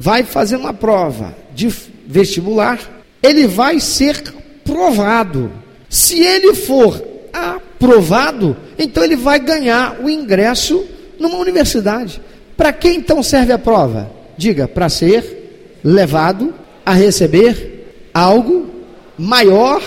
vai 0.00 0.22
fazer 0.22 0.54
uma 0.54 0.72
prova 0.72 1.36
de 1.52 1.68
vestibular, 2.06 2.78
ele 3.20 3.48
vai 3.48 3.80
ser 3.80 4.22
provado. 4.64 5.50
Se 5.88 6.22
ele 6.22 6.54
for 6.54 7.02
aprovado, 7.32 8.56
então 8.78 9.02
ele 9.02 9.16
vai 9.16 9.40
ganhar 9.40 9.98
o 10.00 10.08
ingresso 10.08 10.86
numa 11.18 11.38
universidade. 11.38 12.22
Para 12.56 12.72
que 12.72 12.88
então 12.88 13.24
serve 13.24 13.52
a 13.52 13.58
prova? 13.58 14.08
Diga, 14.36 14.68
para 14.68 14.88
ser 14.88 15.80
levado 15.82 16.54
a 16.86 16.92
receber 16.92 18.10
algo 18.14 18.70
maior 19.18 19.82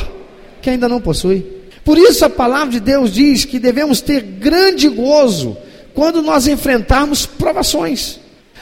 que 0.61 0.69
ainda 0.69 0.89
não 0.89 0.99
possui. 0.99 1.45
Por 1.85 1.97
isso 1.97 2.25
a 2.25 2.29
palavra 2.29 2.67
de 2.69 2.79
Deus 2.81 3.13
diz 3.13 3.45
que 3.45 3.59
devemos 3.59 4.01
ter 4.01 4.21
grande 4.21 4.89
gozo 4.89 5.55
quando 5.93 6.21
nós 6.21 6.47
enfrentarmos 6.47 7.25
provações. 7.25 8.20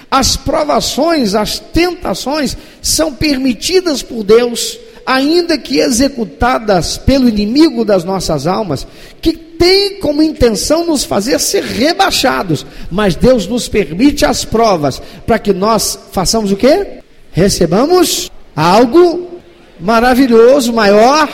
As 0.10 0.36
provações, 0.36 1.36
as 1.36 1.60
tentações 1.60 2.58
são 2.82 3.14
permitidas 3.14 4.02
por 4.02 4.24
Deus, 4.24 4.78
ainda 5.06 5.58
que 5.58 5.80
executadas 5.80 6.98
pelo 6.98 7.30
inimigo 7.30 7.86
das 7.86 8.04
nossas 8.04 8.48
almas, 8.48 8.88
que 9.22 9.34
tem 9.34 10.00
como 10.00 10.24
intenção 10.24 10.86
nos 10.86 11.04
fazer 11.04 11.40
ser 11.40 11.64
rebaixados, 11.64 12.66
mas 12.90 13.16
Deus 13.16 13.46
nos 13.46 13.68
permite 13.68 14.26
as 14.26 14.46
provas 14.46 15.02
para 15.28 15.38
que 15.38 15.54
nós 15.54 16.00
façamos 16.12 16.52
o 16.52 16.56
quê? 16.56 17.00
Recebamos 17.32 18.32
algo 18.56 19.40
maravilhoso, 19.80 20.74
maior, 20.74 21.28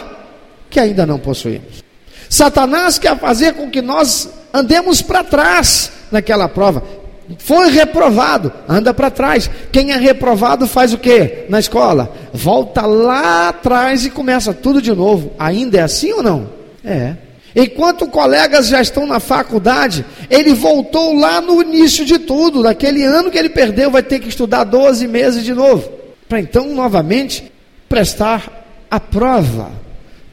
que 0.70 0.80
ainda 0.80 1.06
não 1.06 1.20
possuímos. 1.20 1.84
Satanás 2.30 3.00
quer 3.00 3.18
fazer 3.20 3.54
com 3.54 3.70
que 3.70 3.82
nós 3.82 4.30
andemos 4.54 5.02
para 5.02 5.24
trás 5.24 5.92
naquela 6.12 6.50
prova. 6.50 7.05
Foi 7.40 7.70
reprovado, 7.70 8.52
anda 8.68 8.94
para 8.94 9.10
trás. 9.10 9.50
Quem 9.72 9.92
é 9.92 9.98
reprovado 9.98 10.68
faz 10.68 10.94
o 10.94 10.98
que 10.98 11.46
na 11.50 11.60
escola? 11.60 12.14
Volta 12.32 12.86
lá 12.86 13.50
atrás 13.50 14.06
e 14.06 14.12
começa 14.12 14.54
tudo 14.54 14.82
de 14.82 14.94
novo. 14.94 15.32
Ainda 15.40 15.80
é 15.80 15.82
assim 15.82 16.12
ou 16.12 16.22
não? 16.22 16.50
É. 16.84 17.16
Enquanto 17.56 18.08
colegas 18.08 18.68
já 18.68 18.82
estão 18.82 19.08
na 19.08 19.20
faculdade, 19.20 20.06
ele 20.30 20.54
voltou 20.54 21.18
lá 21.18 21.40
no 21.40 21.62
início 21.62 22.04
de 22.04 22.20
tudo, 22.20 22.62
naquele 22.62 23.04
ano 23.04 23.32
que 23.32 23.38
ele 23.38 23.50
perdeu, 23.50 23.90
vai 23.90 24.04
ter 24.04 24.20
que 24.20 24.28
estudar 24.28 24.66
12 24.66 25.08
meses 25.08 25.44
de 25.44 25.54
novo, 25.54 25.90
para 26.28 26.42
então 26.42 26.74
novamente 26.76 27.50
prestar 27.88 28.68
a 28.92 29.00
prova, 29.00 29.72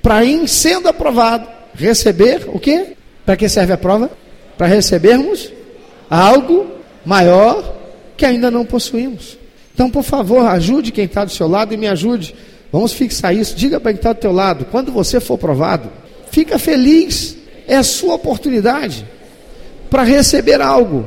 para 0.02 0.24
em 0.24 0.48
sendo 0.48 0.88
aprovado, 0.88 1.46
receber 1.74 2.42
o 2.48 2.58
que? 2.58 2.96
Para 3.24 3.36
que 3.36 3.48
serve 3.48 3.72
a 3.72 3.78
prova? 3.78 4.10
Para 4.58 4.66
recebermos 4.66 5.52
algo 6.10 6.66
maior 7.04 7.76
que 8.16 8.24
ainda 8.24 8.50
não 8.50 8.64
possuímos. 8.64 9.38
Então, 9.74 9.90
por 9.90 10.02
favor, 10.02 10.46
ajude 10.46 10.92
quem 10.92 11.04
está 11.04 11.24
do 11.24 11.30
seu 11.30 11.48
lado 11.48 11.72
e 11.72 11.76
me 11.76 11.88
ajude. 11.88 12.34
Vamos 12.70 12.92
fixar 12.92 13.34
isso. 13.34 13.54
Diga 13.56 13.80
para 13.80 13.92
quem 13.92 13.98
está 13.98 14.12
do 14.12 14.20
teu 14.20 14.32
lado, 14.32 14.66
quando 14.70 14.92
você 14.92 15.20
for 15.20 15.38
provado, 15.38 15.90
fica 16.30 16.58
feliz. 16.58 17.36
É 17.66 17.76
a 17.76 17.82
sua 17.82 18.14
oportunidade 18.14 19.06
para 19.88 20.02
receber 20.02 20.60
algo 20.60 21.06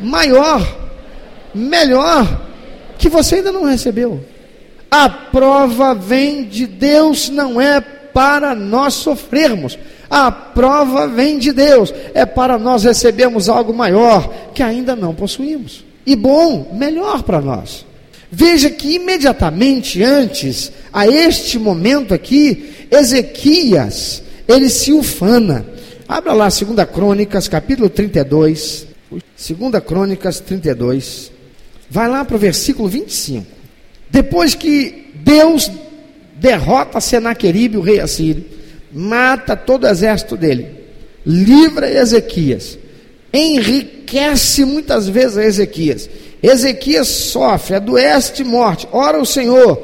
maior, 0.00 0.66
melhor, 1.54 2.42
que 2.98 3.08
você 3.08 3.36
ainda 3.36 3.52
não 3.52 3.64
recebeu. 3.64 4.24
A 4.90 5.08
prova 5.08 5.94
vem 5.94 6.44
de 6.44 6.66
Deus, 6.66 7.28
não 7.28 7.60
é 7.60 7.80
para 8.14 8.54
nós 8.54 8.94
sofrermos. 8.94 9.76
A 10.08 10.30
prova 10.30 11.08
vem 11.08 11.38
de 11.38 11.52
Deus, 11.52 11.92
é 12.14 12.24
para 12.24 12.56
nós 12.56 12.84
recebermos 12.84 13.48
algo 13.48 13.74
maior 13.74 14.32
que 14.54 14.62
ainda 14.62 14.94
não 14.94 15.12
possuímos. 15.14 15.84
E 16.06 16.14
bom, 16.14 16.72
melhor 16.74 17.24
para 17.24 17.40
nós. 17.40 17.84
Veja 18.30 18.70
que 18.70 18.94
imediatamente 18.94 20.02
antes, 20.02 20.72
a 20.92 21.06
este 21.06 21.58
momento 21.58 22.14
aqui, 22.14 22.86
Ezequias, 22.90 24.22
ele 24.46 24.68
se 24.68 24.92
ufana. 24.92 25.66
Abra 26.08 26.32
lá 26.32 26.48
2 26.48 26.64
Crônicas, 26.92 27.48
capítulo 27.48 27.88
32. 27.88 28.86
2 29.10 29.84
Crônicas 29.84 30.40
32. 30.40 31.32
Vai 31.90 32.08
lá 32.08 32.24
para 32.24 32.36
o 32.36 32.38
versículo 32.38 32.88
25. 32.88 33.46
Depois 34.10 34.54
que 34.54 35.10
Deus 35.14 35.70
derrota 36.34 37.00
Senaqueribe, 37.00 37.76
o 37.76 37.80
rei 37.80 38.00
assírio, 38.00 38.44
mata 38.92 39.56
todo 39.56 39.84
o 39.84 39.88
exército 39.88 40.36
dele, 40.36 40.68
livra 41.26 41.90
Ezequias, 41.90 42.78
enriquece 43.32 44.64
muitas 44.64 45.08
vezes 45.08 45.36
a 45.36 45.44
Ezequias. 45.44 46.08
Ezequias 46.42 47.08
sofre, 47.08 47.76
adoece 47.76 48.34
de 48.34 48.44
morte. 48.44 48.86
Ora 48.92 49.18
o 49.18 49.24
Senhor, 49.24 49.82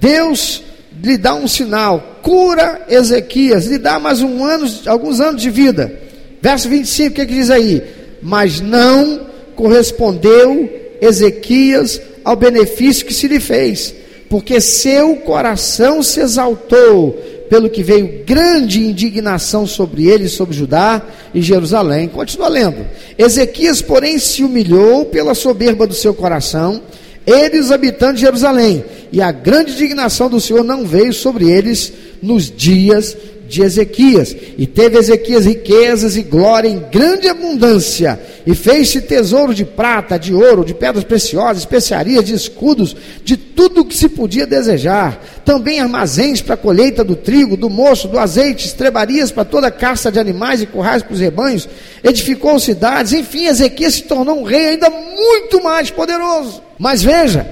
Deus 0.00 0.62
lhe 1.02 1.16
dá 1.16 1.34
um 1.34 1.48
sinal, 1.48 2.20
cura 2.22 2.86
Ezequias, 2.88 3.66
lhe 3.66 3.78
dá 3.78 3.98
mais 3.98 4.22
um 4.22 4.44
ano, 4.44 4.66
alguns 4.86 5.20
anos 5.20 5.42
de 5.42 5.50
vida. 5.50 5.92
Verso 6.40 6.68
25, 6.68 7.10
o 7.10 7.14
que, 7.14 7.20
é 7.20 7.26
que 7.26 7.34
diz 7.34 7.50
aí? 7.50 7.82
Mas 8.22 8.60
não 8.60 9.26
correspondeu 9.56 10.70
Ezequias 11.00 12.00
ao 12.24 12.36
benefício 12.36 13.04
que 13.04 13.14
se 13.14 13.26
lhe 13.26 13.40
fez, 13.40 13.94
porque 14.28 14.60
seu 14.60 15.16
coração 15.16 16.02
se 16.02 16.20
exaltou, 16.20 17.12
pelo 17.48 17.70
que 17.70 17.82
veio 17.82 18.24
grande 18.26 18.80
indignação 18.80 19.66
sobre 19.66 20.06
ele, 20.06 20.28
sobre 20.28 20.54
Judá 20.54 21.02
e 21.34 21.40
Jerusalém. 21.40 22.06
Continua 22.06 22.48
lendo. 22.48 22.86
Ezequias, 23.16 23.80
porém, 23.80 24.18
se 24.18 24.44
humilhou 24.44 25.06
pela 25.06 25.34
soberba 25.34 25.86
do 25.86 25.94
seu 25.94 26.12
coração, 26.12 26.82
ele 27.26 27.58
os 27.58 27.72
habitantes 27.72 28.16
de 28.16 28.26
Jerusalém, 28.26 28.84
e 29.10 29.20
a 29.22 29.32
grande 29.32 29.72
indignação 29.72 30.28
do 30.28 30.40
Senhor 30.40 30.62
não 30.62 30.84
veio 30.84 31.12
sobre 31.12 31.50
eles 31.50 31.92
nos 32.22 32.50
dias 32.50 33.16
de 33.48 33.62
Ezequias. 33.62 34.36
E 34.56 34.66
teve 34.66 34.98
Ezequias 34.98 35.46
riquezas 35.46 36.16
e 36.16 36.22
glória 36.22 36.68
em 36.68 36.78
grande 36.92 37.28
abundância, 37.28 38.20
e 38.46 38.54
fez-se 38.54 39.00
tesouro 39.00 39.54
de 39.54 39.64
prata, 39.64 40.18
de 40.18 40.34
ouro, 40.34 40.64
de 40.64 40.74
pedras 40.74 41.04
preciosas, 41.04 41.58
especiarias, 41.58 42.24
de 42.24 42.34
escudos, 42.34 42.94
de 43.24 43.36
tudo 43.36 43.80
o 43.80 43.84
que 43.84 43.96
se 43.96 44.08
podia 44.08 44.46
desejar. 44.46 45.24
Também 45.44 45.80
armazéns 45.80 46.40
para 46.40 46.54
a 46.54 46.58
colheita 46.58 47.02
do 47.02 47.16
trigo, 47.16 47.56
do 47.56 47.70
moço, 47.70 48.08
do 48.08 48.18
azeite, 48.18 48.66
estrebarias 48.66 49.30
para 49.30 49.44
toda 49.44 49.66
a 49.66 49.72
caça 49.72 50.12
de 50.12 50.18
animais 50.18 50.62
e 50.62 50.66
currais 50.66 51.02
para 51.02 51.14
os 51.14 51.20
rebanhos. 51.20 51.68
Edificou 52.04 52.58
cidades, 52.60 53.12
enfim, 53.12 53.46
Ezequias 53.46 53.94
se 53.94 54.02
tornou 54.02 54.40
um 54.40 54.44
rei 54.44 54.68
ainda 54.68 54.90
muito 54.90 55.62
mais 55.62 55.90
poderoso. 55.90 56.62
Mas 56.78 57.02
veja, 57.02 57.46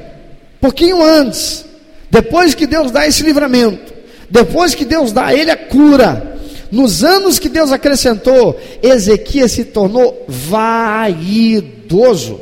pouquinho 0.60 1.02
antes, 1.02 1.64
depois 2.10 2.54
que 2.54 2.66
Deus 2.66 2.90
dá 2.90 3.06
esse 3.06 3.22
livramento, 3.22 3.95
depois 4.30 4.74
que 4.74 4.84
Deus 4.84 5.12
dá 5.12 5.26
a 5.26 5.34
ele 5.34 5.50
a 5.50 5.56
cura, 5.56 6.36
nos 6.70 7.04
anos 7.04 7.38
que 7.38 7.48
Deus 7.48 7.72
acrescentou, 7.72 8.58
Ezequias 8.82 9.52
se 9.52 9.64
tornou 9.64 10.24
vaidoso, 10.28 12.40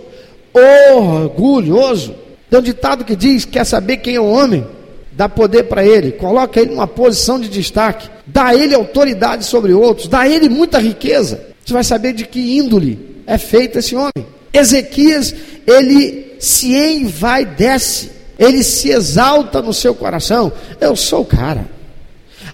orgulhoso. 0.53 2.15
Tem 2.49 2.59
um 2.59 2.63
ditado 2.63 3.05
que 3.05 3.15
diz: 3.15 3.45
quer 3.45 3.65
saber 3.65 3.99
quem 3.99 4.17
é 4.17 4.21
o 4.21 4.31
homem? 4.31 4.67
Dá 5.13 5.29
poder 5.29 5.65
para 5.65 5.87
ele, 5.87 6.13
coloca 6.13 6.61
ele 6.61 6.71
numa 6.71 6.89
posição 6.89 7.39
de 7.39 7.49
destaque, 7.49 8.09
dá 8.27 8.47
a 8.47 8.55
ele 8.55 8.75
autoridade 8.75 9.45
sobre 9.45 9.73
outros, 9.73 10.09
dá 10.09 10.21
a 10.21 10.29
ele 10.29 10.49
muita 10.49 10.79
riqueza. 10.79 11.41
Você 11.65 11.73
vai 11.73 11.85
saber 11.85 12.15
de 12.15 12.27
que 12.27 12.59
índole 12.59 13.23
é 13.27 13.39
feito 13.39 13.79
esse 13.79 13.95
homem. 13.95 14.27
Ezequias, 14.53 15.35
ele 15.67 16.35
se 16.41 16.75
envaidece 16.75 18.15
ele 18.39 18.63
se 18.63 18.91
exalta 18.91 19.63
no 19.63 19.73
seu 19.73 19.95
coração. 19.95 20.53
Eu 20.81 20.97
sou 20.97 21.23
o 21.23 21.27
cara. 21.27 21.67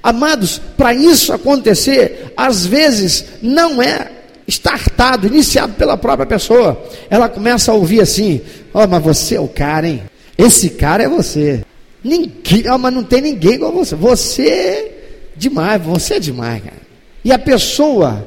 Amados, 0.02 0.60
para 0.76 0.94
isso 0.94 1.32
acontecer, 1.32 2.32
às 2.36 2.64
vezes 2.64 3.24
não 3.42 3.82
é 3.82 4.10
startado, 4.48 5.26
iniciado 5.26 5.74
pela 5.74 5.96
própria 5.96 6.26
pessoa. 6.26 6.82
Ela 7.08 7.28
começa 7.28 7.70
a 7.70 7.74
ouvir 7.74 8.00
assim: 8.00 8.40
Ó, 8.72 8.84
oh, 8.84 8.88
mas 8.88 9.02
você 9.02 9.36
é 9.36 9.40
o 9.40 9.48
cara, 9.48 9.86
hein? 9.86 10.02
Esse 10.36 10.70
cara 10.70 11.02
é 11.02 11.08
você. 11.08 11.62
Ninguém, 12.02 12.64
oh, 12.72 12.78
mas 12.78 12.92
não 12.92 13.04
tem 13.04 13.20
ninguém 13.20 13.54
igual 13.54 13.72
você. 13.72 13.94
Você 13.94 14.48
é 14.48 14.92
demais, 15.36 15.82
você 15.82 16.14
é 16.14 16.20
demais, 16.20 16.62
cara. 16.62 16.80
E 17.22 17.30
a 17.30 17.38
pessoa, 17.38 18.26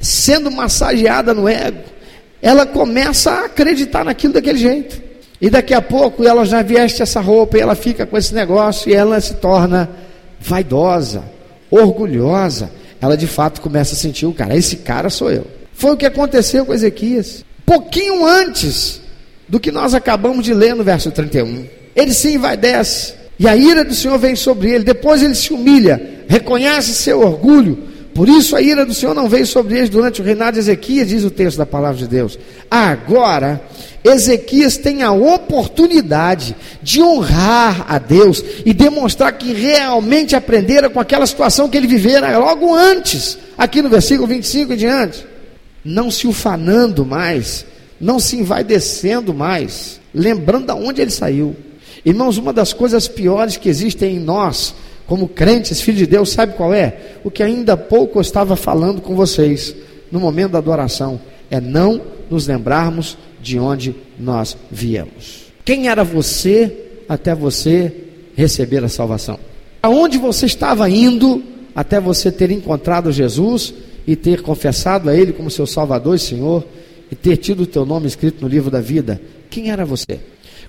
sendo 0.00 0.50
massageada 0.50 1.34
no 1.34 1.48
ego, 1.48 1.82
ela 2.40 2.64
começa 2.64 3.32
a 3.32 3.44
acreditar 3.46 4.04
naquilo 4.04 4.34
daquele 4.34 4.58
jeito. 4.58 5.02
E 5.40 5.50
daqui 5.50 5.74
a 5.74 5.82
pouco 5.82 6.22
ela 6.22 6.44
já 6.44 6.62
veste 6.62 7.02
essa 7.02 7.20
roupa 7.20 7.56
e 7.56 7.60
ela 7.60 7.74
fica 7.74 8.06
com 8.06 8.16
esse 8.16 8.34
negócio 8.34 8.90
e 8.90 8.94
ela 8.94 9.20
se 9.20 9.34
torna 9.34 9.88
vaidosa, 10.40 11.24
orgulhosa. 11.70 12.70
Ela 13.00 13.16
de 13.16 13.26
fato 13.26 13.60
começa 13.60 13.94
a 13.94 13.98
sentir 13.98 14.26
o 14.26 14.32
cara, 14.32 14.56
esse 14.56 14.76
cara 14.76 15.10
sou 15.10 15.30
eu. 15.30 15.46
Foi 15.72 15.92
o 15.92 15.96
que 15.96 16.06
aconteceu 16.06 16.66
com 16.66 16.74
Ezequias. 16.74 17.44
Pouquinho 17.64 18.26
antes 18.26 19.00
do 19.48 19.60
que 19.60 19.70
nós 19.70 19.94
acabamos 19.94 20.44
de 20.44 20.52
ler 20.52 20.74
no 20.74 20.84
verso 20.84 21.10
31. 21.10 21.66
Ele 21.94 22.12
se 22.12 22.34
envaidece 22.34 23.14
e 23.38 23.48
a 23.48 23.56
ira 23.56 23.84
do 23.84 23.94
Senhor 23.94 24.18
vem 24.18 24.36
sobre 24.36 24.70
ele. 24.70 24.84
Depois 24.84 25.22
ele 25.22 25.34
se 25.34 25.52
humilha, 25.52 26.24
reconhece 26.28 26.94
seu 26.94 27.20
orgulho 27.20 27.89
por 28.14 28.28
isso 28.28 28.56
a 28.56 28.60
ira 28.62 28.84
do 28.84 28.92
Senhor 28.92 29.14
não 29.14 29.28
veio 29.28 29.46
sobre 29.46 29.78
eles 29.78 29.88
durante 29.88 30.20
o 30.20 30.24
reinado 30.24 30.54
de 30.54 30.58
Ezequias, 30.60 31.08
diz 31.08 31.24
o 31.24 31.30
texto 31.30 31.58
da 31.58 31.66
palavra 31.66 31.98
de 31.98 32.08
Deus. 32.08 32.38
Agora, 32.70 33.62
Ezequias 34.02 34.76
tem 34.76 35.02
a 35.02 35.12
oportunidade 35.12 36.56
de 36.82 37.02
honrar 37.02 37.84
a 37.88 37.98
Deus 37.98 38.42
e 38.64 38.72
demonstrar 38.72 39.32
que 39.32 39.52
realmente 39.52 40.34
aprendera 40.34 40.90
com 40.90 40.98
aquela 40.98 41.26
situação 41.26 41.68
que 41.68 41.76
ele 41.76 41.86
vivera 41.86 42.36
logo 42.38 42.74
antes, 42.74 43.38
aqui 43.56 43.82
no 43.82 43.88
versículo 43.88 44.26
25 44.26 44.72
e 44.72 44.76
diante. 44.76 45.26
Não 45.84 46.10
se 46.10 46.26
ufanando 46.26 47.06
mais, 47.06 47.64
não 48.00 48.18
se 48.18 48.36
envaidecendo 48.36 49.32
mais, 49.32 50.00
lembrando 50.14 50.66
de 50.66 50.72
onde 50.72 51.00
ele 51.00 51.10
saiu. 51.10 51.54
Irmãos, 52.04 52.38
uma 52.38 52.52
das 52.52 52.72
coisas 52.72 53.06
piores 53.06 53.56
que 53.56 53.68
existem 53.68 54.16
em 54.16 54.20
nós 54.20 54.74
como 55.10 55.26
crentes, 55.26 55.80
filhos 55.80 55.98
de 55.98 56.06
Deus, 56.06 56.30
sabe 56.30 56.52
qual 56.52 56.72
é? 56.72 57.16
O 57.24 57.32
que 57.32 57.42
ainda 57.42 57.72
há 57.72 57.76
pouco 57.76 58.18
eu 58.18 58.22
estava 58.22 58.54
falando 58.54 59.00
com 59.00 59.16
vocês 59.16 59.74
no 60.08 60.20
momento 60.20 60.52
da 60.52 60.58
adoração 60.58 61.20
é 61.50 61.60
não 61.60 62.00
nos 62.30 62.46
lembrarmos 62.46 63.18
de 63.42 63.58
onde 63.58 63.92
nós 64.16 64.56
viemos. 64.70 65.46
Quem 65.64 65.88
era 65.88 66.04
você 66.04 66.72
até 67.08 67.34
você 67.34 67.92
receber 68.36 68.84
a 68.84 68.88
salvação? 68.88 69.36
Aonde 69.82 70.16
você 70.16 70.46
estava 70.46 70.88
indo 70.88 71.42
até 71.74 71.98
você 71.98 72.30
ter 72.30 72.52
encontrado 72.52 73.10
Jesus 73.10 73.74
e 74.06 74.14
ter 74.14 74.42
confessado 74.42 75.10
a 75.10 75.16
Ele 75.16 75.32
como 75.32 75.50
seu 75.50 75.66
Salvador 75.66 76.14
e 76.14 76.20
Senhor 76.20 76.64
e 77.10 77.16
ter 77.16 77.36
tido 77.36 77.64
o 77.64 77.66
teu 77.66 77.84
nome 77.84 78.06
escrito 78.06 78.42
no 78.42 78.48
livro 78.48 78.70
da 78.70 78.80
vida? 78.80 79.20
Quem 79.50 79.72
era 79.72 79.84
você? 79.84 80.20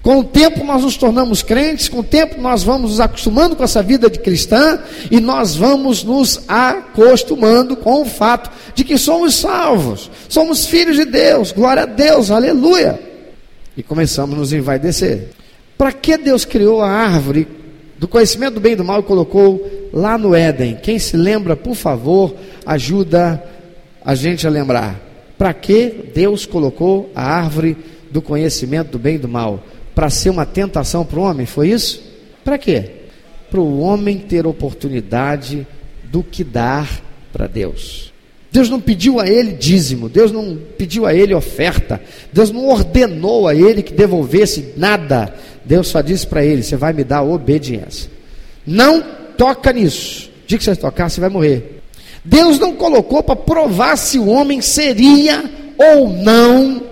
Com 0.02 0.20
o 0.20 0.24
tempo 0.24 0.64
nós 0.64 0.82
nos 0.82 0.98
tornamos 0.98 1.44
crentes, 1.44 1.88
com 1.88 2.00
o 2.00 2.04
tempo 2.04 2.42
nós 2.42 2.64
vamos 2.64 2.92
nos 2.92 3.00
acostumando 3.00 3.56
com 3.56 3.64
essa 3.64 3.84
vida 3.84 4.10
de 4.10 4.20
cristã 4.20 4.80
e 5.12 5.20
nós 5.20 5.56
vamos 5.56 6.04
nos 6.04 6.42
acostumando 6.48 7.76
com 7.76 8.02
o 8.02 8.06
fato 8.06 8.50
de 8.74 8.84
que 8.84 8.98
somos 8.98 9.36
salvos, 9.36 10.10
somos 10.28 10.66
filhos 10.66 10.96
de 10.96 11.06
Deus, 11.06 11.52
glória 11.52 11.84
a 11.84 11.86
Deus, 11.86 12.32
aleluia. 12.32 13.00
E 13.78 13.84
começamos 13.84 14.36
a 14.36 14.40
nos 14.40 14.52
envaidecer. 14.52 15.30
Para 15.78 15.92
que 15.92 16.18
Deus 16.18 16.46
criou 16.46 16.82
a 16.82 16.90
árvore 16.90 17.48
do 17.98 18.08
conhecimento 18.08 18.56
do 18.56 18.60
bem 18.60 18.74
e 18.74 18.76
do 18.76 18.84
mal 18.84 19.02
e 19.02 19.04
colocou 19.04 19.90
lá 19.94 20.18
no 20.18 20.34
Éden? 20.34 20.80
Quem 20.82 20.98
se 20.98 21.16
lembra, 21.16 21.56
por 21.56 21.76
favor, 21.76 22.36
ajuda 22.66 23.42
a 24.04 24.16
gente 24.16 24.48
a 24.48 24.50
lembrar. 24.50 25.00
Para 25.38 25.54
que 25.54 26.12
Deus 26.14 26.46
colocou 26.46 27.12
a 27.16 27.24
árvore 27.24 27.78
do 28.10 28.22
conhecimento 28.22 28.92
do 28.92 29.00
bem 29.00 29.16
e 29.16 29.20
do 29.20 29.28
mal? 29.28 29.64
Para 29.94 30.10
ser 30.10 30.30
uma 30.30 30.46
tentação 30.46 31.06
para 31.06 31.20
o 31.20 31.24
homem, 31.24 31.46
foi 31.46 31.70
isso? 31.70 32.02
Para 32.44 32.58
quê? 32.58 32.92
Para 33.50 33.60
o 33.60 33.80
homem 33.80 34.18
ter 34.18 34.48
oportunidade 34.48 35.68
do 36.04 36.24
que 36.24 36.44
dar 36.44 37.02
para 37.32 37.48
Deus. 37.48 38.12
Deus 38.52 38.70
não 38.70 38.82
pediu 38.82 39.20
a 39.20 39.28
ele 39.30 39.54
dízimo, 39.54 40.10
Deus 40.10 40.32
não 40.32 40.58
pediu 40.78 41.06
a 41.06 41.14
ele 41.14 41.34
oferta, 41.34 42.02
Deus 42.34 42.52
não 42.52 42.68
ordenou 42.68 43.48
a 43.48 43.56
ele 43.56 43.82
que 43.82 43.94
devolvesse 43.94 44.74
nada. 44.76 45.34
Deus 45.64 45.88
só 45.88 46.02
disse 46.02 46.28
para 46.28 46.44
ele: 46.44 46.62
Você 46.62 46.76
vai 46.76 46.92
me 46.92 47.04
dar 47.04 47.24
obediência. 47.24 48.12
Não 48.68 49.02
toca 49.38 49.72
nisso. 49.72 50.30
Diga 50.46 50.60
que 50.60 50.66
você 50.66 50.76
tocar, 50.76 51.10
você 51.10 51.22
vai 51.22 51.30
morrer. 51.30 51.82
Deus 52.26 52.60
não 52.60 52.76
colocou 52.76 53.24
para 53.24 53.38
provar 53.38 53.96
se 53.98 54.20
o 54.20 54.28
homem 54.28 54.62
seria 54.62 55.44
ou 55.78 56.10
não 56.10 56.84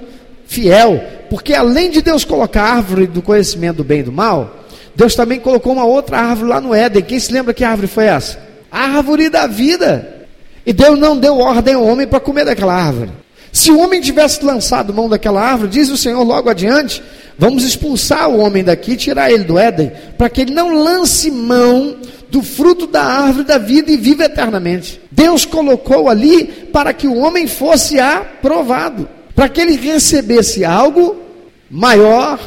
fiel. 0.48 1.04
Porque 1.30 1.54
além 1.54 1.92
de 1.92 2.02
Deus 2.02 2.26
colocar 2.26 2.64
a 2.64 2.74
árvore 2.76 3.08
do 3.08 3.22
conhecimento 3.22 3.78
do 3.78 3.84
bem 3.84 4.00
e 4.00 4.04
do 4.04 4.12
mal, 4.12 4.66
Deus 4.96 5.16
também 5.16 5.40
colocou 5.40 5.74
uma 5.74 5.86
outra 5.86 6.18
árvore 6.18 6.50
lá 6.50 6.60
no 6.60 6.74
Éden. 6.74 7.04
Quem 7.04 7.20
se 7.20 7.32
lembra 7.32 7.54
que 7.54 7.64
árvore 7.64 7.88
foi 7.88 8.06
essa? 8.06 8.40
A 8.72 8.98
árvore 8.98 9.30
da 9.30 9.48
vida. 9.48 10.28
E 10.66 10.74
Deus 10.74 11.00
não 11.00 11.18
deu 11.18 11.38
ordem 11.38 11.76
ao 11.76 11.86
homem 11.86 12.08
para 12.08 12.20
comer 12.20 12.46
daquela 12.46 12.74
árvore. 12.74 13.12
Se 13.52 13.72
o 13.72 13.80
homem 13.80 14.02
tivesse 14.02 14.44
lançado 14.44 14.94
mão 14.94 15.10
daquela 15.10 15.42
árvore, 15.42 15.72
diz 15.72 15.90
o 15.90 15.98
Senhor 15.98 16.22
logo 16.24 16.50
adiante, 16.50 17.02
vamos 17.38 17.64
expulsar 17.64 18.30
o 18.30 18.40
homem 18.40 18.64
daqui, 18.64 18.96
tirar 18.96 19.32
ele 19.32 19.44
do 19.44 19.58
Éden, 19.58 19.92
para 20.18 20.30
que 20.30 20.42
ele 20.42 20.54
não 20.54 20.76
lance 20.76 21.32
mão 21.32 21.96
do 22.30 22.44
fruto 22.44 22.86
da 22.86 23.02
árvore 23.02 23.46
da 23.46 23.58
vida 23.58 23.92
e 23.92 23.98
viva 23.98 24.26
eternamente. 24.26 25.02
Deus 25.10 25.46
colocou 25.46 26.10
ali 26.10 26.46
para 26.72 26.94
que 26.94 27.08
o 27.08 27.18
homem 27.18 27.48
fosse 27.48 28.00
aprovado 28.00 29.10
para 29.40 29.48
que 29.48 29.62
ele 29.62 29.78
recebesse 29.78 30.66
algo 30.66 31.16
maior 31.72 32.38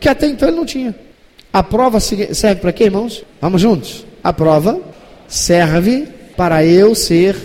que 0.00 0.08
até 0.08 0.26
então 0.26 0.48
ele 0.48 0.56
não 0.56 0.64
tinha. 0.64 0.94
A 1.52 1.62
prova 1.62 2.00
serve 2.00 2.54
para 2.54 2.72
quê, 2.72 2.84
irmãos? 2.84 3.22
Vamos 3.38 3.60
juntos. 3.60 4.06
A 4.24 4.32
prova 4.32 4.80
serve 5.28 6.08
para 6.38 6.64
eu 6.64 6.94
ser 6.94 7.36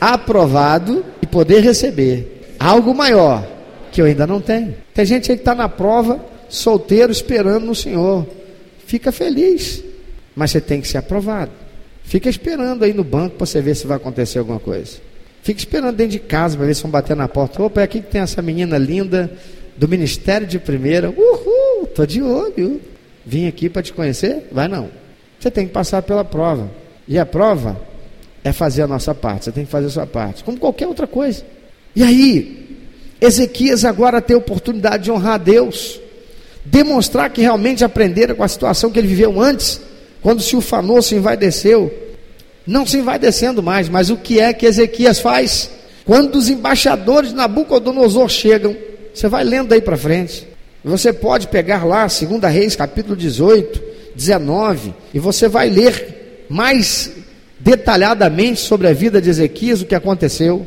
aprovado 0.00 1.04
e 1.20 1.26
poder 1.26 1.58
receber 1.58 2.54
algo 2.56 2.94
maior 2.94 3.44
que 3.90 4.00
eu 4.00 4.06
ainda 4.06 4.28
não 4.28 4.40
tenho. 4.40 4.76
Tem 4.94 5.04
gente 5.04 5.32
aí 5.32 5.36
que 5.36 5.42
está 5.42 5.56
na 5.56 5.68
prova, 5.68 6.24
solteiro, 6.48 7.10
esperando 7.10 7.66
no 7.66 7.74
Senhor. 7.74 8.24
Fica 8.86 9.10
feliz, 9.10 9.82
mas 10.36 10.52
você 10.52 10.60
tem 10.60 10.80
que 10.80 10.86
ser 10.86 10.98
aprovado. 10.98 11.50
Fica 12.04 12.30
esperando 12.30 12.84
aí 12.84 12.92
no 12.92 13.02
banco 13.02 13.38
para 13.38 13.44
você 13.44 13.60
ver 13.60 13.74
se 13.74 13.88
vai 13.88 13.96
acontecer 13.96 14.38
alguma 14.38 14.60
coisa. 14.60 14.98
Fica 15.42 15.58
esperando 15.58 15.96
dentro 15.96 16.12
de 16.12 16.20
casa 16.20 16.56
para 16.56 16.66
ver 16.66 16.74
se 16.74 16.82
vão 16.82 16.90
bater 16.90 17.16
na 17.16 17.26
porta. 17.26 17.60
Opa, 17.60 17.80
é 17.80 17.84
aqui 17.84 18.00
que 18.00 18.10
tem 18.10 18.20
essa 18.20 18.40
menina 18.40 18.78
linda 18.78 19.30
do 19.76 19.88
Ministério 19.88 20.46
de 20.46 20.58
Primeira. 20.58 21.10
Uhul, 21.10 21.86
tô 21.88 22.06
de 22.06 22.22
olho. 22.22 22.80
Vim 23.26 23.48
aqui 23.48 23.68
para 23.68 23.82
te 23.82 23.92
conhecer? 23.92 24.48
Vai 24.52 24.68
não. 24.68 24.88
Você 25.40 25.50
tem 25.50 25.66
que 25.66 25.72
passar 25.72 26.00
pela 26.02 26.24
prova. 26.24 26.70
E 27.08 27.18
a 27.18 27.26
prova 27.26 27.80
é 28.44 28.52
fazer 28.52 28.82
a 28.82 28.86
nossa 28.86 29.12
parte. 29.12 29.46
Você 29.46 29.52
tem 29.52 29.64
que 29.64 29.70
fazer 29.70 29.86
a 29.86 29.90
sua 29.90 30.06
parte. 30.06 30.44
Como 30.44 30.56
qualquer 30.58 30.86
outra 30.86 31.08
coisa. 31.08 31.44
E 31.94 32.04
aí, 32.04 32.78
Ezequias 33.20 33.84
agora 33.84 34.20
tem 34.20 34.36
a 34.36 34.38
oportunidade 34.38 35.04
de 35.04 35.10
honrar 35.10 35.34
a 35.34 35.38
Deus. 35.38 36.00
Demonstrar 36.64 37.30
que 37.30 37.40
realmente 37.40 37.84
aprenderam 37.84 38.36
com 38.36 38.44
a 38.44 38.48
situação 38.48 38.92
que 38.92 38.98
ele 39.00 39.08
viveu 39.08 39.40
antes. 39.40 39.80
Quando 40.20 40.40
se 40.40 40.54
ufanou, 40.54 41.02
se 41.02 41.16
envaideceu 41.16 41.92
não 42.66 42.86
se 42.86 43.00
vai 43.00 43.18
descendo 43.18 43.62
mais, 43.62 43.88
mas 43.88 44.10
o 44.10 44.16
que 44.16 44.38
é 44.40 44.52
que 44.52 44.66
Ezequias 44.66 45.18
faz? 45.18 45.70
Quando 46.04 46.36
os 46.36 46.48
embaixadores 46.48 47.30
de 47.30 47.36
Nabucodonosor 47.36 48.28
chegam, 48.28 48.76
você 49.12 49.28
vai 49.28 49.44
lendo 49.44 49.72
aí 49.72 49.80
para 49.80 49.96
frente. 49.96 50.46
Você 50.84 51.12
pode 51.12 51.48
pegar 51.48 51.84
lá, 51.84 52.06
2 52.06 52.52
Reis, 52.52 52.74
capítulo 52.74 53.14
18, 53.14 53.80
19, 54.16 54.94
e 55.14 55.18
você 55.18 55.48
vai 55.48 55.68
ler 55.68 56.46
mais 56.48 57.10
detalhadamente 57.58 58.60
sobre 58.60 58.88
a 58.88 58.92
vida 58.92 59.20
de 59.20 59.30
Ezequias, 59.30 59.80
o 59.80 59.86
que 59.86 59.94
aconteceu. 59.94 60.66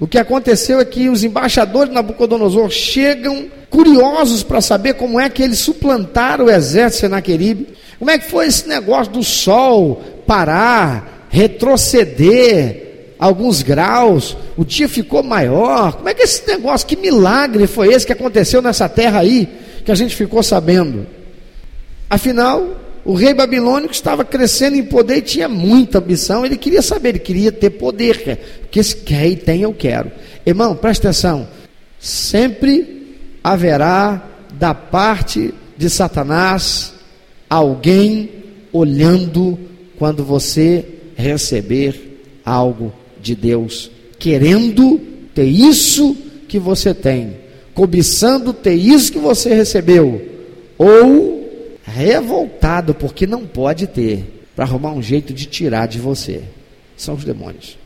O 0.00 0.08
que 0.08 0.18
aconteceu 0.18 0.80
é 0.80 0.84
que 0.84 1.08
os 1.08 1.22
embaixadores 1.22 1.88
de 1.88 1.94
Nabucodonosor 1.94 2.68
chegam 2.70 3.46
curiosos 3.70 4.42
para 4.42 4.60
saber 4.60 4.94
como 4.94 5.20
é 5.20 5.30
que 5.30 5.42
eles 5.42 5.60
suplantaram 5.60 6.46
o 6.46 6.50
exército 6.50 6.96
de 6.96 7.00
Senaqueribe. 7.00 7.68
Como 7.98 8.10
é 8.10 8.18
que 8.18 8.28
foi 8.28 8.46
esse 8.46 8.68
negócio 8.68 9.12
do 9.12 9.22
sol 9.22 10.02
parar, 10.26 11.13
retroceder 11.34 13.16
alguns 13.18 13.60
graus, 13.60 14.36
o 14.56 14.64
dia 14.64 14.88
ficou 14.88 15.20
maior. 15.20 15.94
Como 15.94 16.08
é 16.08 16.14
que 16.14 16.22
esse 16.22 16.46
negócio, 16.46 16.86
que 16.86 16.94
milagre 16.94 17.66
foi 17.66 17.92
esse 17.92 18.06
que 18.06 18.12
aconteceu 18.12 18.62
nessa 18.62 18.88
terra 18.88 19.18
aí, 19.18 19.48
que 19.84 19.90
a 19.90 19.96
gente 19.96 20.14
ficou 20.14 20.44
sabendo? 20.44 21.04
Afinal, 22.08 22.80
o 23.04 23.14
rei 23.14 23.34
babilônico 23.34 23.92
estava 23.92 24.24
crescendo 24.24 24.76
em 24.76 24.84
poder 24.84 25.16
e 25.16 25.22
tinha 25.22 25.48
muita 25.48 25.98
ambição, 25.98 26.46
ele 26.46 26.56
queria 26.56 26.80
saber, 26.80 27.08
ele 27.08 27.18
queria 27.18 27.50
ter 27.50 27.70
poder, 27.70 28.38
porque 28.60 28.80
se 28.80 28.94
quer 28.94 29.26
e 29.26 29.34
tem, 29.34 29.62
eu 29.62 29.74
quero. 29.74 30.12
Irmão, 30.46 30.76
presta 30.76 31.08
atenção, 31.08 31.48
sempre 31.98 33.18
haverá 33.42 34.22
da 34.52 34.72
parte 34.72 35.52
de 35.76 35.90
Satanás 35.90 36.94
alguém 37.50 38.30
olhando 38.72 39.58
quando 39.98 40.24
você 40.24 40.93
receber 41.16 42.20
algo 42.44 42.92
de 43.20 43.34
Deus, 43.34 43.90
querendo 44.18 45.00
ter 45.34 45.46
isso 45.46 46.16
que 46.48 46.58
você 46.58 46.92
tem, 46.92 47.36
cobiçando 47.74 48.52
ter 48.52 48.74
isso 48.74 49.12
que 49.12 49.18
você 49.18 49.54
recebeu, 49.54 50.28
ou 50.78 51.34
revoltado 51.84 52.94
porque 52.94 53.26
não 53.26 53.46
pode 53.46 53.86
ter, 53.86 54.46
para 54.54 54.64
arrumar 54.64 54.92
um 54.92 55.02
jeito 55.02 55.32
de 55.32 55.46
tirar 55.46 55.86
de 55.86 55.98
você. 55.98 56.42
São 56.96 57.14
os 57.14 57.24
demônios. 57.24 57.76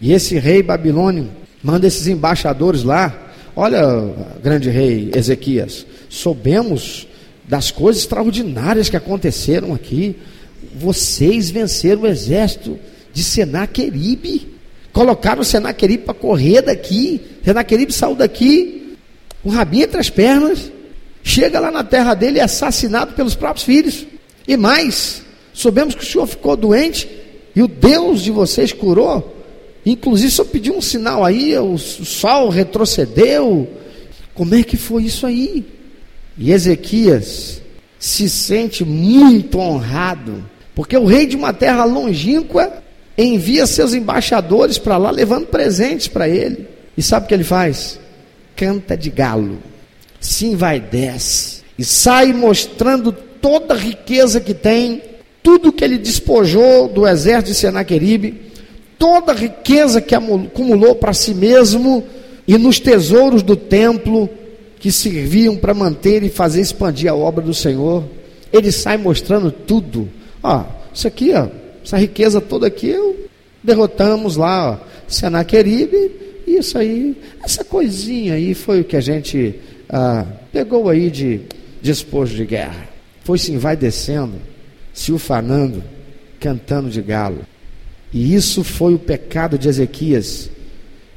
E 0.00 0.12
esse 0.12 0.38
rei 0.38 0.62
babilônio 0.62 1.28
manda 1.62 1.86
esses 1.86 2.06
embaixadores 2.06 2.82
lá. 2.82 3.32
Olha, 3.54 3.80
grande 4.42 4.68
rei 4.68 5.10
Ezequias, 5.14 5.86
soubemos 6.08 7.06
das 7.48 7.70
coisas 7.70 8.02
extraordinárias 8.02 8.88
que 8.88 8.96
aconteceram 8.96 9.72
aqui. 9.72 10.16
Vocês 10.74 11.50
venceram 11.50 12.02
o 12.02 12.06
exército 12.06 12.78
de 13.12 13.22
Senaqueribe. 13.22 14.48
Colocaram 14.92 15.42
o 15.42 15.44
Senaqueribe 15.44 16.04
para 16.04 16.14
correr 16.14 16.62
daqui. 16.62 17.20
Senaqueribe 17.44 17.92
saiu 17.92 18.14
daqui 18.14 18.96
o 19.44 19.48
rabinho 19.48 19.84
entre 19.84 20.00
as 20.00 20.10
pernas. 20.10 20.72
Chega 21.22 21.60
lá 21.60 21.70
na 21.70 21.84
terra 21.84 22.14
dele 22.14 22.38
e 22.38 22.40
é 22.40 22.44
assassinado 22.44 23.14
pelos 23.14 23.34
próprios 23.34 23.64
filhos. 23.64 24.06
E 24.46 24.56
mais, 24.56 25.22
soubemos 25.52 25.94
que 25.94 26.02
o 26.02 26.06
senhor 26.06 26.26
ficou 26.26 26.56
doente 26.56 27.08
e 27.54 27.62
o 27.62 27.68
Deus 27.68 28.22
de 28.22 28.30
vocês 28.30 28.72
curou. 28.72 29.34
Inclusive, 29.84 30.30
só 30.30 30.44
pediu 30.44 30.76
um 30.76 30.80
sinal 30.80 31.24
aí, 31.24 31.56
o 31.56 31.78
sol 31.78 32.48
retrocedeu. 32.48 33.68
Como 34.34 34.54
é 34.54 34.62
que 34.62 34.76
foi 34.76 35.04
isso 35.04 35.24
aí? 35.24 35.64
E 36.36 36.50
Ezequias 36.50 37.62
se 37.98 38.28
sente 38.28 38.84
muito 38.84 39.58
honrado, 39.58 40.44
porque 40.76 40.94
o 40.94 41.06
rei 41.06 41.26
de 41.26 41.34
uma 41.34 41.54
terra 41.54 41.84
longínqua 41.84 42.70
envia 43.16 43.66
seus 43.66 43.94
embaixadores 43.94 44.76
para 44.76 44.98
lá 44.98 45.10
levando 45.10 45.46
presentes 45.46 46.06
para 46.06 46.28
ele. 46.28 46.68
E 46.94 47.02
sabe 47.02 47.24
o 47.24 47.28
que 47.28 47.34
ele 47.34 47.44
faz? 47.44 47.98
Canta 48.54 48.94
de 48.94 49.08
galo, 49.08 49.58
se 50.20 50.44
envaidece 50.44 51.62
e 51.78 51.84
sai 51.84 52.34
mostrando 52.34 53.10
toda 53.10 53.72
a 53.72 53.76
riqueza 53.76 54.38
que 54.38 54.52
tem, 54.52 55.00
tudo 55.42 55.72
que 55.72 55.82
ele 55.82 55.96
despojou 55.96 56.88
do 56.88 57.06
exército 57.06 57.52
de 57.52 57.54
Senaqueribe, 57.54 58.42
toda 58.98 59.32
a 59.32 59.34
riqueza 59.34 60.02
que 60.02 60.14
acumulou 60.14 60.94
para 60.96 61.14
si 61.14 61.32
mesmo 61.32 62.04
e 62.46 62.58
nos 62.58 62.78
tesouros 62.78 63.42
do 63.42 63.56
templo 63.56 64.28
que 64.78 64.92
serviam 64.92 65.56
para 65.56 65.72
manter 65.72 66.22
e 66.22 66.28
fazer 66.28 66.60
expandir 66.60 67.10
a 67.10 67.14
obra 67.14 67.42
do 67.42 67.54
Senhor. 67.54 68.04
Ele 68.52 68.70
sai 68.70 68.98
mostrando 68.98 69.50
tudo. 69.50 70.08
Ó, 70.48 70.64
isso 70.94 71.08
aqui, 71.08 71.32
ó, 71.32 71.48
essa 71.84 71.98
riqueza 71.98 72.40
toda 72.40 72.68
aqui, 72.68 72.88
eu 72.88 73.28
derrotamos 73.64 74.36
lá, 74.36 74.70
ó, 74.70 74.86
Senaqueribe, 75.08 76.12
isso 76.46 76.78
aí, 76.78 77.16
essa 77.42 77.64
coisinha 77.64 78.34
aí 78.34 78.54
foi 78.54 78.80
o 78.80 78.84
que 78.84 78.96
a 78.96 79.00
gente 79.00 79.58
ah, 79.88 80.24
pegou 80.52 80.88
aí 80.88 81.10
de 81.10 81.40
despojo 81.82 82.36
de 82.36 82.44
guerra. 82.44 82.88
Foi 83.24 83.38
se 83.38 83.56
vai 83.56 83.76
descendo, 83.76 84.34
se 84.94 85.10
ufanando, 85.10 85.82
cantando 86.38 86.88
de 86.88 87.02
galo. 87.02 87.40
E 88.12 88.32
isso 88.32 88.62
foi 88.62 88.94
o 88.94 89.00
pecado 89.00 89.58
de 89.58 89.68
Ezequias, 89.68 90.48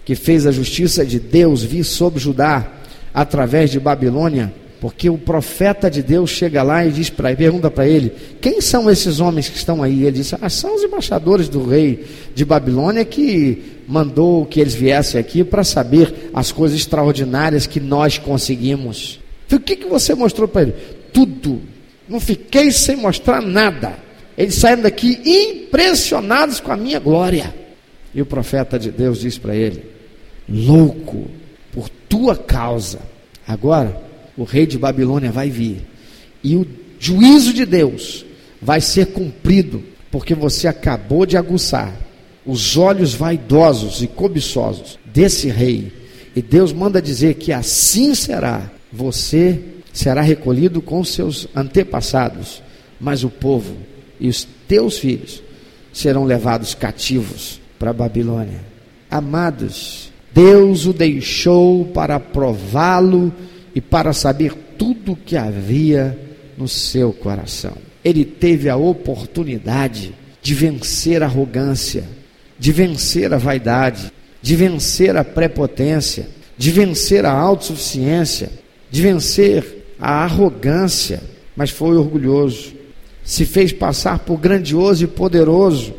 que 0.03 0.15
fez 0.15 0.47
a 0.47 0.51
justiça 0.51 1.05
de 1.05 1.19
Deus 1.19 1.61
vir 1.61 1.83
sobre 1.83 2.19
Judá 2.19 2.67
através 3.13 3.69
de 3.69 3.79
Babilônia, 3.79 4.51
porque 4.79 5.09
o 5.09 5.17
profeta 5.17 5.89
de 5.89 6.01
Deus 6.01 6.29
chega 6.29 6.63
lá 6.63 6.85
e 6.85 6.91
diz 6.91 7.09
para 7.09 7.35
pergunta 7.35 7.69
para 7.69 7.87
ele: 7.87 8.11
"Quem 8.39 8.61
são 8.61 8.89
esses 8.89 9.19
homens 9.19 9.49
que 9.49 9.57
estão 9.57 9.83
aí?" 9.83 10.03
Ele 10.03 10.17
diz: 10.17 10.33
"Ah, 10.39 10.49
são 10.49 10.75
os 10.75 10.83
embaixadores 10.83 11.49
do 11.49 11.65
rei 11.65 12.05
de 12.33 12.45
Babilônia 12.45 13.03
que 13.03 13.81
mandou 13.87 14.45
que 14.45 14.59
eles 14.59 14.73
viessem 14.73 15.19
aqui 15.19 15.43
para 15.43 15.63
saber 15.63 16.29
as 16.33 16.51
coisas 16.51 16.77
extraordinárias 16.77 17.67
que 17.67 17.79
nós 17.79 18.17
conseguimos." 18.17 19.19
O 19.51 19.59
que 19.59 19.75
que 19.75 19.87
você 19.87 20.13
mostrou 20.13 20.47
para 20.47 20.61
ele? 20.61 20.75
Tudo. 21.11 21.61
Não 22.07 22.19
fiquei 22.19 22.71
sem 22.71 22.95
mostrar 22.95 23.41
nada. 23.41 23.97
Eles 24.37 24.55
saíram 24.55 24.83
daqui 24.83 25.19
impressionados 25.25 26.59
com 26.59 26.71
a 26.71 26.77
minha 26.77 26.99
glória. 26.99 27.53
E 28.15 28.21
o 28.21 28.25
profeta 28.25 28.79
de 28.79 28.91
Deus 28.91 29.19
diz 29.19 29.37
para 29.37 29.55
ele: 29.55 29.83
Louco, 30.47 31.27
por 31.73 31.89
tua 32.07 32.35
causa. 32.35 32.99
Agora, 33.45 34.09
o 34.39 34.45
rei 34.45 34.65
de 34.65 34.78
Babilônia 34.78 35.34
vai 35.34 35.49
vir. 35.49 35.86
E 36.41 36.56
o 36.56 36.65
juízo 36.97 37.54
de 37.54 37.65
Deus 37.65 38.25
vai 38.62 38.80
ser 38.80 39.08
cumprido, 39.08 39.84
porque 40.10 40.34
você 40.34 40.65
acabou 40.65 41.25
de 41.25 41.36
aguçar 41.36 41.93
os 42.45 42.78
olhos 42.78 43.13
vaidosos 43.13 44.02
e 44.02 44.08
cobiçosos 44.08 44.97
desse 45.06 45.49
rei. 45.49 45.91
E 46.34 46.41
Deus 46.41 46.71
manda 46.71 47.02
dizer 47.02 47.34
que 47.34 47.52
assim 47.52 48.15
será. 48.15 48.71
Você 48.93 49.60
será 49.91 50.21
recolhido 50.21 50.82
com 50.82 51.04
seus 51.04 51.45
antepassados, 51.54 52.63
mas 52.97 53.25
o 53.25 53.30
povo 53.30 53.75
e 54.21 54.30
os 54.30 54.47
teus 54.69 54.97
filhos 54.97 55.43
serão 55.91 56.23
levados 56.23 56.73
cativos 56.73 57.60
para 57.78 57.91
Babilônia. 57.91 58.62
Amados, 59.12 60.13
Deus 60.34 60.86
o 60.86 60.93
deixou 60.93 61.86
para 61.86 62.21
prová-lo 62.21 63.34
e 63.73 63.82
para 63.82 64.13
saber 64.13 64.53
tudo 64.77 65.13
o 65.13 65.15
que 65.15 65.38
havia 65.38 66.17
no 66.58 66.67
seu 66.67 67.13
coração. 67.13 67.73
Ele 68.03 68.25
teve 68.25 68.69
a 68.69 68.75
oportunidade 68.75 70.13
de 70.41 70.53
vencer 70.53 71.21
a 71.21 71.25
arrogância, 71.25 72.03
de 72.58 72.71
vencer 72.71 73.34
a 73.34 73.38
vaidade, 73.38 74.12
de 74.41 74.55
vencer 74.55 75.15
a 75.15 75.23
prepotência, 75.23 76.27
de 76.58 76.71
vencer 76.71 77.25
a 77.25 77.32
autossuficiência, 77.32 78.51
de 78.89 79.01
vencer 79.01 79.79
a 79.99 80.23
arrogância, 80.23 81.21
mas 81.55 81.69
foi 81.69 81.97
orgulhoso. 81.97 82.73
Se 83.23 83.45
fez 83.45 83.71
passar 83.71 84.19
por 84.19 84.38
grandioso 84.38 85.03
e 85.03 85.08
poderoso, 85.08 85.93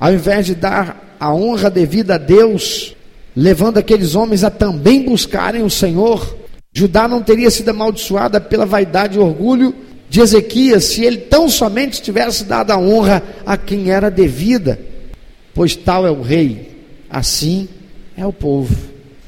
ao 0.00 0.12
invés 0.12 0.46
de 0.46 0.54
dar 0.54 1.16
a 1.20 1.32
honra 1.32 1.70
devida 1.70 2.16
a 2.16 2.18
Deus, 2.18 2.96
levando 3.36 3.78
aqueles 3.78 4.14
homens 4.14 4.42
a 4.42 4.50
também 4.50 5.04
buscarem 5.04 5.62
o 5.62 5.70
Senhor. 5.70 6.36
Judá 6.72 7.06
não 7.06 7.22
teria 7.22 7.50
sido 7.50 7.68
amaldiçoada 7.68 8.40
pela 8.40 8.64
vaidade 8.64 9.18
e 9.18 9.20
orgulho 9.20 9.74
de 10.08 10.20
Ezequias 10.20 10.84
se 10.84 11.04
ele 11.04 11.18
tão 11.18 11.48
somente 11.48 12.00
tivesse 12.00 12.44
dado 12.44 12.70
a 12.70 12.78
honra 12.78 13.22
a 13.44 13.56
quem 13.56 13.90
era 13.90 14.10
devida, 14.10 14.78
pois 15.54 15.76
tal 15.76 16.06
é 16.06 16.10
o 16.10 16.22
rei, 16.22 16.70
assim 17.10 17.68
é 18.16 18.24
o 18.24 18.32
povo. 18.32 18.74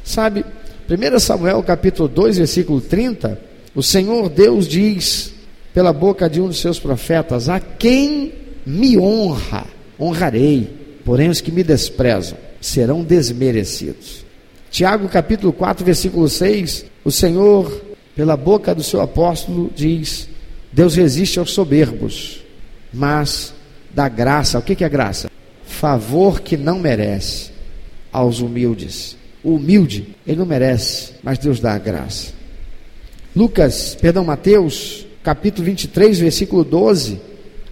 Sabe, 0.02 0.44
1 0.88 1.18
Samuel 1.18 1.62
capítulo 1.62 2.08
2, 2.08 2.38
versículo 2.38 2.80
30, 2.80 3.38
o 3.74 3.82
Senhor 3.82 4.28
Deus 4.28 4.66
diz 4.66 5.34
pela 5.72 5.92
boca 5.92 6.28
de 6.28 6.40
um 6.40 6.48
dos 6.48 6.60
seus 6.60 6.78
profetas: 6.78 7.48
A 7.48 7.60
quem 7.60 8.32
me 8.64 8.96
honra, 8.98 9.66
honrarei, 10.00 10.70
porém 11.04 11.28
os 11.28 11.40
que 11.40 11.52
me 11.52 11.62
desprezam 11.62 12.38
serão 12.60 13.02
desmerecidos. 13.02 14.23
Tiago 14.74 15.08
capítulo 15.08 15.52
4, 15.52 15.84
versículo 15.84 16.28
6, 16.28 16.86
o 17.04 17.10
Senhor, 17.12 17.80
pela 18.16 18.36
boca 18.36 18.74
do 18.74 18.82
seu 18.82 19.00
apóstolo, 19.00 19.70
diz: 19.72 20.28
Deus 20.72 20.96
resiste 20.96 21.38
aos 21.38 21.52
soberbos, 21.52 22.42
mas 22.92 23.54
dá 23.94 24.08
graça. 24.08 24.58
O 24.58 24.62
que 24.62 24.82
é 24.82 24.88
graça? 24.88 25.30
Favor 25.64 26.40
que 26.40 26.56
não 26.56 26.80
merece 26.80 27.52
aos 28.10 28.40
humildes. 28.40 29.16
O 29.44 29.54
humilde, 29.54 30.08
ele 30.26 30.38
não 30.38 30.46
merece, 30.46 31.12
mas 31.22 31.38
Deus 31.38 31.60
dá 31.60 31.74
a 31.74 31.78
graça. 31.78 32.32
Lucas, 33.36 33.94
perdão, 33.94 34.24
Mateus, 34.24 35.06
capítulo 35.22 35.66
23, 35.66 36.18
versículo 36.18 36.64
12, 36.64 37.20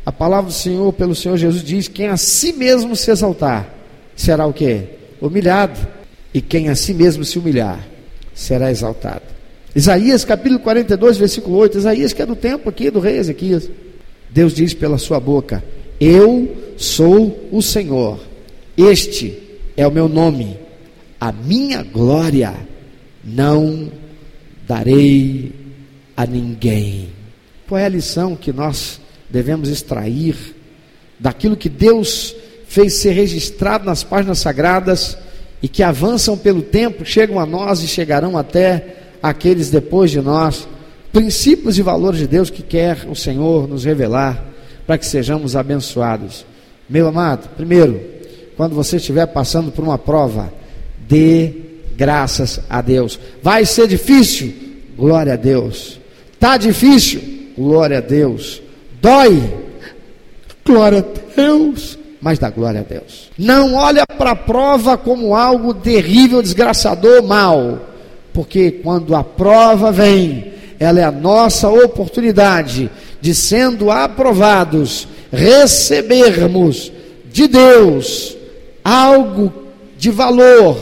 a 0.06 0.12
palavra 0.12 0.52
do 0.52 0.54
Senhor, 0.54 0.92
pelo 0.92 1.16
Senhor 1.16 1.36
Jesus, 1.36 1.64
diz: 1.64 1.88
Quem 1.88 2.06
a 2.06 2.16
si 2.16 2.52
mesmo 2.52 2.94
se 2.94 3.10
exaltar, 3.10 3.74
será 4.14 4.46
o 4.46 4.52
que? 4.52 4.84
Humilhado. 5.20 6.00
E 6.34 6.40
quem 6.40 6.68
a 6.68 6.74
si 6.74 6.94
mesmo 6.94 7.24
se 7.24 7.38
humilhar, 7.38 7.86
será 8.34 8.70
exaltado. 8.70 9.22
Isaías 9.74 10.24
capítulo 10.24 10.60
42, 10.60 11.16
versículo 11.16 11.56
8. 11.58 11.78
Isaías, 11.78 12.12
que 12.12 12.22
é 12.22 12.26
do 12.26 12.36
tempo 12.36 12.68
aqui 12.68 12.90
do 12.90 13.00
rei 13.00 13.16
Ezequias. 13.16 13.68
Deus 14.30 14.54
diz 14.54 14.74
pela 14.74 14.98
sua 14.98 15.20
boca: 15.20 15.62
Eu 16.00 16.56
sou 16.76 17.48
o 17.50 17.60
Senhor, 17.62 18.20
este 18.76 19.38
é 19.76 19.86
o 19.86 19.92
meu 19.92 20.08
nome, 20.08 20.58
a 21.20 21.32
minha 21.32 21.82
glória 21.82 22.54
não 23.24 23.90
darei 24.66 25.52
a 26.16 26.26
ninguém. 26.26 27.08
Qual 27.68 27.78
é 27.78 27.86
a 27.86 27.90
lição 27.90 28.36
que 28.36 28.52
nós 28.52 29.00
devemos 29.30 29.68
extrair 29.68 30.36
daquilo 31.18 31.56
que 31.56 31.68
Deus 31.68 32.34
fez 32.66 32.94
ser 32.94 33.12
registrado 33.12 33.84
nas 33.84 34.02
páginas 34.02 34.38
sagradas 34.38 35.16
e 35.62 35.68
que 35.68 35.82
avançam 35.82 36.36
pelo 36.36 36.60
tempo, 36.60 37.04
chegam 37.04 37.38
a 37.38 37.46
nós 37.46 37.82
e 37.82 37.86
chegarão 37.86 38.36
até 38.36 38.96
aqueles 39.22 39.70
depois 39.70 40.10
de 40.10 40.20
nós. 40.20 40.66
Princípios 41.12 41.78
e 41.78 41.82
valores 41.82 42.18
de 42.18 42.26
Deus 42.26 42.50
que 42.50 42.62
quer 42.62 43.06
o 43.08 43.14
Senhor 43.14 43.68
nos 43.68 43.84
revelar 43.84 44.44
para 44.86 44.98
que 44.98 45.06
sejamos 45.06 45.54
abençoados. 45.54 46.44
Meu 46.88 47.06
amado, 47.06 47.48
primeiro, 47.56 48.00
quando 48.56 48.74
você 48.74 48.96
estiver 48.96 49.26
passando 49.26 49.70
por 49.70 49.84
uma 49.84 49.98
prova, 49.98 50.52
dê 51.08 51.52
graças 51.96 52.60
a 52.68 52.82
Deus. 52.82 53.20
Vai 53.42 53.64
ser 53.64 53.86
difícil? 53.86 54.52
Glória 54.96 55.34
a 55.34 55.36
Deus. 55.36 56.00
Tá 56.40 56.56
difícil? 56.56 57.22
Glória 57.56 57.98
a 57.98 58.00
Deus. 58.00 58.60
Dói? 59.00 59.42
Glória 60.64 60.98
a 60.98 61.34
Deus. 61.36 61.98
Mas 62.22 62.38
dá 62.38 62.48
glória 62.48 62.80
a 62.80 62.84
Deus. 62.84 63.30
Não 63.36 63.74
olha 63.74 64.06
para 64.06 64.30
a 64.30 64.36
prova 64.36 64.96
como 64.96 65.34
algo 65.34 65.74
terrível, 65.74 66.40
desgraçador, 66.40 67.20
mal. 67.22 67.80
Porque 68.32 68.70
quando 68.70 69.14
a 69.16 69.24
prova 69.24 69.90
vem, 69.90 70.52
ela 70.78 71.00
é 71.00 71.04
a 71.04 71.10
nossa 71.10 71.68
oportunidade 71.68 72.88
de, 73.20 73.34
sendo 73.34 73.90
aprovados, 73.90 75.08
recebermos 75.32 76.92
de 77.32 77.48
Deus 77.48 78.36
algo 78.84 79.52
de 79.96 80.10
valor 80.10 80.76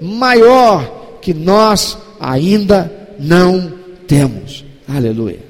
maior 0.00 1.18
que 1.20 1.34
nós 1.34 1.96
ainda 2.20 2.90
não 3.18 3.72
temos. 4.06 4.64
Aleluia. 4.88 5.40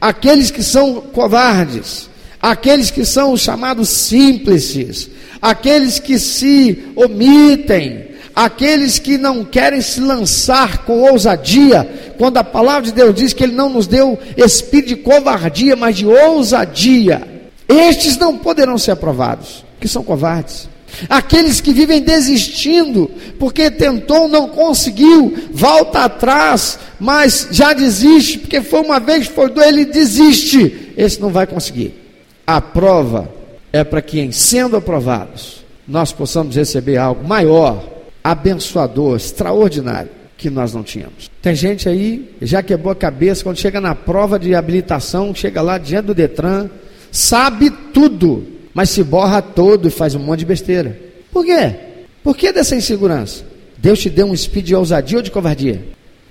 Aqueles 0.00 0.50
que 0.50 0.62
são 0.62 1.00
covardes, 1.00 2.08
aqueles 2.40 2.90
que 2.90 3.04
são 3.04 3.36
chamados 3.36 3.88
simples, 3.88 5.10
aqueles 5.40 5.98
que 5.98 6.18
se 6.18 6.84
omitem, 6.94 8.08
aqueles 8.34 8.98
que 8.98 9.18
não 9.18 9.44
querem 9.44 9.80
se 9.80 10.00
lançar 10.00 10.84
com 10.84 11.02
ousadia, 11.10 12.14
quando 12.16 12.36
a 12.36 12.44
palavra 12.44 12.82
de 12.82 12.92
Deus 12.92 13.14
diz 13.14 13.32
que 13.32 13.42
Ele 13.42 13.54
não 13.54 13.68
nos 13.68 13.86
deu 13.86 14.18
espírito 14.36 14.88
de 14.88 14.96
covardia, 14.96 15.74
mas 15.74 15.96
de 15.96 16.06
ousadia, 16.06 17.26
estes 17.68 18.16
não 18.16 18.38
poderão 18.38 18.78
ser 18.78 18.92
aprovados, 18.92 19.64
que 19.80 19.88
são 19.88 20.02
covardes. 20.02 20.68
Aqueles 21.08 21.60
que 21.60 21.72
vivem 21.72 22.00
desistindo, 22.00 23.10
porque 23.38 23.70
tentou, 23.70 24.26
não 24.26 24.48
conseguiu, 24.48 25.36
volta 25.52 26.04
atrás, 26.04 26.78
mas 26.98 27.48
já 27.50 27.72
desiste, 27.72 28.38
porque 28.38 28.62
foi 28.62 28.80
uma 28.80 28.98
vez, 28.98 29.26
foi 29.26 29.50
dois, 29.50 29.68
ele 29.68 29.84
desiste. 29.84 30.94
Esse 30.96 31.20
não 31.20 31.28
vai 31.28 31.46
conseguir. 31.46 32.07
A 32.48 32.60
prova 32.60 33.28
é 33.70 33.84
para 33.84 34.00
que, 34.00 34.18
em 34.18 34.32
sendo 34.32 34.76
aprovados, 34.76 35.64
nós 35.86 36.12
possamos 36.12 36.56
receber 36.56 36.96
algo 36.96 37.22
maior, 37.28 37.84
abençoador, 38.24 39.16
extraordinário, 39.16 40.10
que 40.38 40.48
nós 40.48 40.72
não 40.72 40.82
tínhamos. 40.82 41.30
Tem 41.42 41.54
gente 41.54 41.88
aí, 41.88 42.34
já 42.40 42.62
quebrou 42.62 42.90
a 42.90 42.96
cabeça, 42.96 43.44
quando 43.44 43.58
chega 43.58 43.80
na 43.80 43.94
prova 43.94 44.38
de 44.38 44.54
habilitação, 44.54 45.34
chega 45.34 45.60
lá 45.60 45.76
diante 45.76 46.06
do 46.06 46.14
Detran, 46.14 46.70
sabe 47.12 47.70
tudo 47.92 48.58
mas 48.78 48.90
se 48.90 49.02
borra 49.02 49.42
todo 49.42 49.88
e 49.88 49.90
faz 49.90 50.14
um 50.14 50.20
monte 50.20 50.38
de 50.38 50.46
besteira. 50.46 50.96
Por 51.32 51.44
quê? 51.44 51.74
Por 52.22 52.36
que 52.36 52.52
dessa 52.52 52.76
insegurança? 52.76 53.44
Deus 53.76 53.98
te 53.98 54.08
deu 54.08 54.26
um 54.26 54.32
espírito 54.32 54.66
de 54.66 54.76
ousadia 54.76 55.18
ou 55.18 55.22
de 55.22 55.32
covardia? 55.32 55.82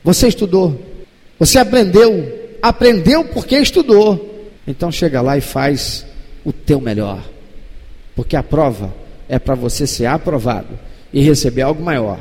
Você 0.02 0.30
estudou, 0.30 0.82
você 1.38 1.60
aprendeu, 1.60 2.56
aprendeu 2.62 3.26
porque 3.26 3.58
estudou. 3.58 4.27
Então 4.68 4.92
chega 4.92 5.22
lá 5.22 5.38
e 5.38 5.42
faz 5.42 6.06
o 6.44 6.52
teu 6.52 6.82
melhor. 6.82 7.24
Porque 8.16 8.36
a 8.36 8.44
prova 8.44 8.94
é 9.30 9.40
para 9.40 9.56
você 9.56 9.88
ser 9.88 10.06
aprovado 10.06 10.78
e 11.14 11.22
receber 11.22 11.62
algo 11.62 11.82
maior 11.82 12.20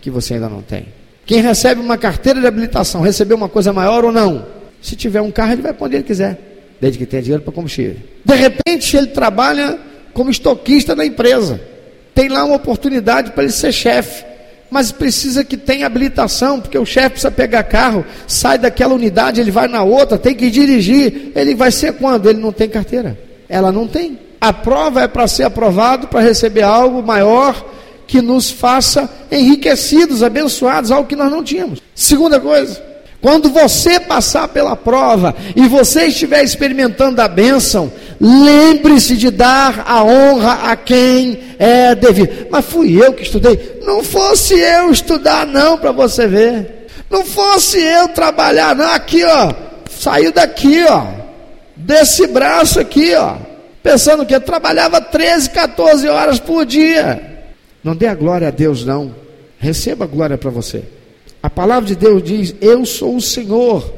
que 0.00 0.10
você 0.10 0.34
ainda 0.34 0.48
não 0.48 0.62
tem. 0.62 0.86
Quem 1.24 1.40
recebe 1.40 1.80
uma 1.80 1.98
carteira 1.98 2.40
de 2.40 2.46
habilitação, 2.46 3.00
recebeu 3.00 3.36
uma 3.36 3.48
coisa 3.48 3.72
maior 3.72 4.04
ou 4.04 4.12
não? 4.12 4.46
Se 4.80 4.94
tiver 4.94 5.20
um 5.20 5.30
carro, 5.30 5.52
ele 5.52 5.62
vai 5.62 5.72
para 5.72 5.86
onde 5.86 5.96
ele 5.96 6.04
quiser 6.04 6.38
desde 6.80 6.98
que 6.98 7.06
tenha 7.06 7.22
dinheiro 7.22 7.42
para 7.42 7.52
combustível. 7.52 7.96
De 8.24 8.34
repente, 8.34 8.96
ele 8.96 9.08
trabalha 9.08 9.78
como 10.12 10.30
estoquista 10.30 10.94
na 10.94 11.04
empresa. 11.04 11.60
Tem 12.14 12.28
lá 12.28 12.44
uma 12.44 12.56
oportunidade 12.56 13.32
para 13.32 13.44
ele 13.44 13.52
ser 13.52 13.72
chefe, 13.72 14.24
mas 14.70 14.92
precisa 14.92 15.44
que 15.44 15.56
tenha 15.56 15.86
habilitação, 15.86 16.60
porque 16.60 16.78
o 16.78 16.84
chefe 16.84 17.10
precisa 17.10 17.30
pegar 17.30 17.62
carro, 17.64 18.04
sai 18.26 18.58
daquela 18.58 18.94
unidade, 18.94 19.40
ele 19.40 19.50
vai 19.50 19.68
na 19.68 19.82
outra, 19.82 20.18
tem 20.18 20.34
que 20.34 20.50
dirigir. 20.50 21.32
Ele 21.34 21.54
vai 21.54 21.70
ser 21.70 21.94
quando? 21.94 22.28
Ele 22.28 22.40
não 22.40 22.52
tem 22.52 22.68
carteira. 22.68 23.18
Ela 23.48 23.70
não 23.70 23.86
tem. 23.86 24.18
A 24.40 24.52
prova 24.52 25.02
é 25.02 25.08
para 25.08 25.26
ser 25.26 25.44
aprovado, 25.44 26.08
para 26.08 26.20
receber 26.20 26.62
algo 26.62 27.02
maior 27.02 27.64
que 28.06 28.22
nos 28.22 28.50
faça 28.50 29.08
enriquecidos, 29.30 30.22
abençoados, 30.22 30.90
algo 30.90 31.08
que 31.08 31.16
nós 31.16 31.30
não 31.30 31.42
tínhamos. 31.42 31.82
Segunda 31.94 32.38
coisa, 32.38 32.80
quando 33.26 33.50
você 33.50 33.98
passar 33.98 34.46
pela 34.46 34.76
prova 34.76 35.34
e 35.56 35.66
você 35.66 36.04
estiver 36.04 36.44
experimentando 36.44 37.20
a 37.20 37.26
bênção, 37.26 37.92
lembre-se 38.20 39.16
de 39.16 39.32
dar 39.32 39.82
a 39.84 40.04
honra 40.04 40.70
a 40.70 40.76
quem 40.76 41.36
é 41.58 41.92
devido. 41.96 42.46
Mas 42.48 42.64
fui 42.66 43.04
eu 43.04 43.12
que 43.12 43.24
estudei. 43.24 43.80
Não 43.84 44.04
fosse 44.04 44.54
eu 44.54 44.92
estudar, 44.92 45.44
não, 45.44 45.76
para 45.76 45.90
você 45.90 46.28
ver. 46.28 46.86
Não 47.10 47.24
fosse 47.24 47.80
eu 47.80 48.06
trabalhar, 48.10 48.76
não. 48.76 48.94
Aqui, 48.94 49.24
ó. 49.24 49.52
Saiu 49.90 50.30
daqui, 50.30 50.84
ó. 50.88 51.04
Desse 51.74 52.28
braço 52.28 52.78
aqui, 52.78 53.12
ó. 53.16 53.38
Pensando 53.82 54.24
que 54.24 54.36
eu 54.36 54.40
trabalhava 54.40 55.00
13, 55.00 55.50
14 55.50 56.06
horas 56.06 56.38
por 56.38 56.64
dia. 56.64 57.20
Não 57.82 57.96
dê 57.96 58.06
a 58.06 58.14
glória 58.14 58.46
a 58.46 58.52
Deus, 58.52 58.84
não. 58.84 59.12
Receba 59.58 60.04
a 60.04 60.06
glória 60.06 60.38
para 60.38 60.50
você. 60.50 60.94
A 61.46 61.50
palavra 61.50 61.86
de 61.86 61.94
Deus 61.94 62.24
diz: 62.24 62.56
Eu 62.60 62.84
sou 62.84 63.14
o 63.14 63.20
Senhor, 63.20 63.94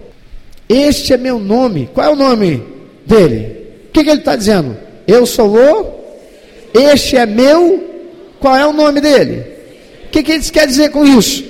este 0.69 1.15
é 1.15 1.17
meu 1.17 1.39
nome. 1.39 1.89
Qual 1.95 2.07
é 2.07 2.11
o 2.11 2.15
nome 2.15 2.63
dele? 3.07 3.69
O 3.89 3.91
que, 3.91 4.05
que 4.05 4.11
ele 4.11 4.19
está 4.19 4.37
dizendo? 4.37 4.77
Eu 5.07 5.25
sou 5.25 5.57
o, 5.57 5.95
este 6.75 7.17
é 7.17 7.25
meu. 7.25 7.83
Qual 8.39 8.55
é 8.55 8.67
o 8.67 8.73
nome 8.75 9.01
dele? 9.01 9.47
O 10.05 10.11
que, 10.11 10.23
que 10.23 10.31
ele 10.31 10.45
quer 10.45 10.67
dizer 10.67 10.91
com 10.91 11.07
isso? 11.07 11.43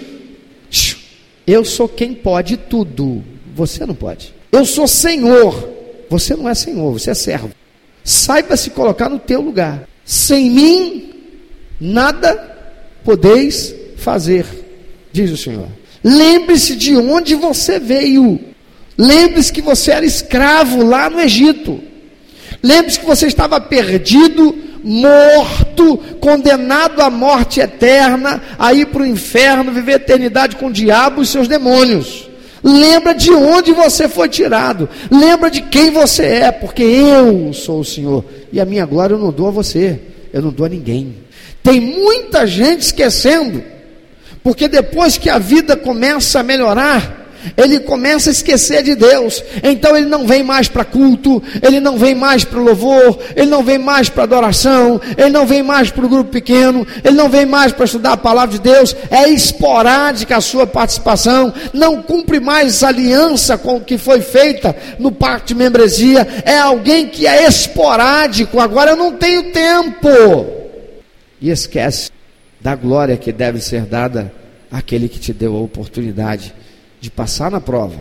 Eu 1.44 1.64
sou 1.64 1.88
quem 1.88 2.14
pode 2.14 2.56
tudo, 2.56 3.24
você 3.52 3.84
não 3.84 3.94
pode. 3.94 4.32
Eu 4.52 4.64
sou 4.64 4.86
Senhor, 4.86 5.68
você 6.08 6.36
não 6.36 6.48
é 6.48 6.54
Senhor, 6.54 6.92
você 6.92 7.10
é 7.10 7.14
servo. 7.14 7.50
Saiba 8.04 8.56
se 8.56 8.70
colocar 8.70 9.08
no 9.08 9.18
teu 9.18 9.40
lugar. 9.40 9.88
Sem 10.04 10.48
mim, 10.48 11.12
nada 11.80 12.36
podeis 13.02 13.74
fazer, 13.96 14.46
diz 15.12 15.32
o 15.32 15.36
Senhor. 15.36 15.77
Lembre-se 16.02 16.76
de 16.76 16.96
onde 16.96 17.34
você 17.34 17.78
veio. 17.78 18.40
Lembre-se 18.96 19.52
que 19.52 19.62
você 19.62 19.92
era 19.92 20.04
escravo 20.04 20.84
lá 20.84 21.08
no 21.08 21.20
Egito. 21.20 21.80
Lembre-se 22.62 22.98
que 22.98 23.06
você 23.06 23.26
estava 23.26 23.60
perdido, 23.60 24.54
morto, 24.82 25.98
condenado 26.20 27.00
à 27.00 27.10
morte 27.10 27.60
eterna, 27.60 28.42
a 28.58 28.72
ir 28.72 28.86
para 28.86 29.02
o 29.02 29.06
inferno, 29.06 29.72
viver 29.72 29.92
a 29.92 29.96
eternidade 29.96 30.56
com 30.56 30.66
o 30.66 30.72
diabo 30.72 31.22
e 31.22 31.26
seus 31.26 31.46
demônios. 31.46 32.28
Lembra 32.62 33.14
de 33.14 33.30
onde 33.30 33.72
você 33.72 34.08
foi 34.08 34.28
tirado. 34.28 34.88
Lembra 35.10 35.50
de 35.50 35.62
quem 35.62 35.90
você 35.90 36.24
é, 36.24 36.50
porque 36.50 36.82
eu 36.82 37.52
sou 37.52 37.80
o 37.80 37.84
Senhor. 37.84 38.24
E 38.52 38.60
a 38.60 38.64
minha 38.64 38.84
glória 38.84 39.14
eu 39.14 39.18
não 39.18 39.30
dou 39.30 39.48
a 39.48 39.52
você, 39.52 40.00
eu 40.32 40.42
não 40.42 40.50
dou 40.50 40.66
a 40.66 40.68
ninguém. 40.68 41.14
Tem 41.62 41.80
muita 41.80 42.46
gente 42.46 42.80
esquecendo 42.80 43.62
porque 44.48 44.66
depois 44.66 45.18
que 45.18 45.28
a 45.28 45.38
vida 45.38 45.76
começa 45.76 46.40
a 46.40 46.42
melhorar, 46.42 47.28
ele 47.54 47.80
começa 47.80 48.30
a 48.30 48.32
esquecer 48.32 48.82
de 48.82 48.94
Deus. 48.94 49.44
Então 49.62 49.94
ele 49.94 50.06
não 50.06 50.26
vem 50.26 50.42
mais 50.42 50.68
para 50.68 50.86
culto, 50.86 51.42
ele 51.60 51.80
não 51.80 51.98
vem 51.98 52.14
mais 52.14 52.44
para 52.44 52.58
louvor, 52.58 53.18
ele 53.36 53.50
não 53.50 53.62
vem 53.62 53.76
mais 53.76 54.08
para 54.08 54.22
adoração, 54.22 54.98
ele 55.18 55.28
não 55.28 55.44
vem 55.44 55.62
mais 55.62 55.90
para 55.90 56.06
o 56.06 56.08
grupo 56.08 56.30
pequeno, 56.30 56.86
ele 57.04 57.14
não 57.14 57.28
vem 57.28 57.44
mais 57.44 57.72
para 57.72 57.84
estudar 57.84 58.12
a 58.12 58.16
palavra 58.16 58.56
de 58.56 58.62
Deus. 58.62 58.96
É 59.10 59.28
esporádica 59.28 60.38
a 60.38 60.40
sua 60.40 60.66
participação, 60.66 61.52
não 61.74 62.00
cumpre 62.00 62.40
mais 62.40 62.82
aliança 62.82 63.58
com 63.58 63.76
o 63.76 63.84
que 63.84 63.98
foi 63.98 64.22
feita 64.22 64.74
no 64.98 65.12
pacto 65.12 65.48
de 65.48 65.56
membresia. 65.56 66.26
É 66.42 66.58
alguém 66.58 67.06
que 67.06 67.26
é 67.26 67.46
esporádico. 67.46 68.58
Agora 68.58 68.92
eu 68.92 68.96
não 68.96 69.12
tenho 69.12 69.52
tempo 69.52 70.08
e 71.38 71.50
esquece 71.50 72.08
da 72.60 72.74
glória 72.74 73.16
que 73.16 73.32
deve 73.32 73.60
ser 73.60 73.82
dada 73.82 74.32
àquele 74.70 75.08
que 75.08 75.18
te 75.18 75.32
deu 75.32 75.56
a 75.56 75.60
oportunidade 75.60 76.54
de 77.00 77.10
passar 77.10 77.50
na 77.50 77.60
prova, 77.60 77.96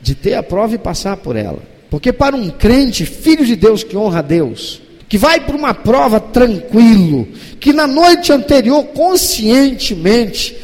de 0.00 0.14
ter 0.14 0.34
a 0.34 0.42
prova 0.42 0.74
e 0.74 0.78
passar 0.78 1.16
por 1.16 1.36
ela. 1.36 1.58
Porque 1.90 2.12
para 2.12 2.36
um 2.36 2.50
crente, 2.50 3.04
filho 3.06 3.44
de 3.44 3.56
Deus 3.56 3.82
que 3.82 3.96
honra 3.96 4.18
a 4.18 4.22
Deus, 4.22 4.80
que 5.08 5.16
vai 5.16 5.40
para 5.40 5.56
uma 5.56 5.72
prova 5.72 6.20
tranquilo, 6.20 7.26
que 7.58 7.72
na 7.72 7.86
noite 7.86 8.30
anterior, 8.32 8.84
conscientemente, 8.88 10.54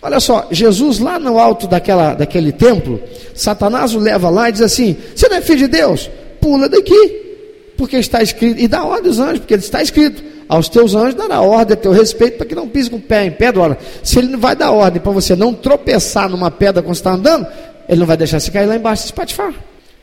olha 0.00 0.20
só, 0.20 0.46
Jesus 0.50 1.00
lá 1.00 1.18
no 1.18 1.38
alto 1.38 1.66
daquela, 1.66 2.14
daquele 2.14 2.52
templo, 2.52 3.02
Satanás 3.34 3.94
o 3.94 3.98
leva 3.98 4.30
lá 4.30 4.48
e 4.48 4.52
diz 4.52 4.62
assim: 4.62 4.96
Você 5.14 5.28
não 5.28 5.36
é 5.36 5.40
filho 5.40 5.58
de 5.58 5.68
Deus? 5.68 6.08
Pula 6.40 6.68
daqui, 6.68 7.72
porque 7.76 7.96
está 7.96 8.22
escrito, 8.22 8.60
e 8.60 8.68
dá 8.68 8.84
ordem 8.84 9.08
aos 9.08 9.18
anjos, 9.18 9.40
porque 9.40 9.54
está 9.54 9.82
escrito: 9.82 10.22
aos 10.48 10.68
teus 10.68 10.94
anjos 10.94 11.14
dará 11.14 11.40
ordem 11.40 11.74
a 11.74 11.76
teu 11.76 11.92
respeito 11.92 12.38
para 12.38 12.46
que 12.46 12.54
não 12.54 12.68
pise 12.68 12.88
com 12.88 12.96
o 12.96 13.00
pé 13.00 13.26
em 13.26 13.30
pedra. 13.30 13.76
Se 14.02 14.18
ele 14.18 14.28
não 14.28 14.38
vai 14.38 14.56
dar 14.56 14.70
ordem 14.70 15.00
para 15.00 15.12
você 15.12 15.36
não 15.36 15.52
tropeçar 15.52 16.28
numa 16.28 16.50
pedra 16.50 16.82
quando 16.82 16.94
está 16.94 17.12
andando, 17.12 17.46
ele 17.88 18.00
não 18.00 18.06
vai 18.06 18.16
deixar 18.16 18.40
você 18.40 18.50
cair 18.50 18.66
lá 18.66 18.76
embaixo 18.76 19.02
e 19.02 19.06
espatifar. 19.06 19.52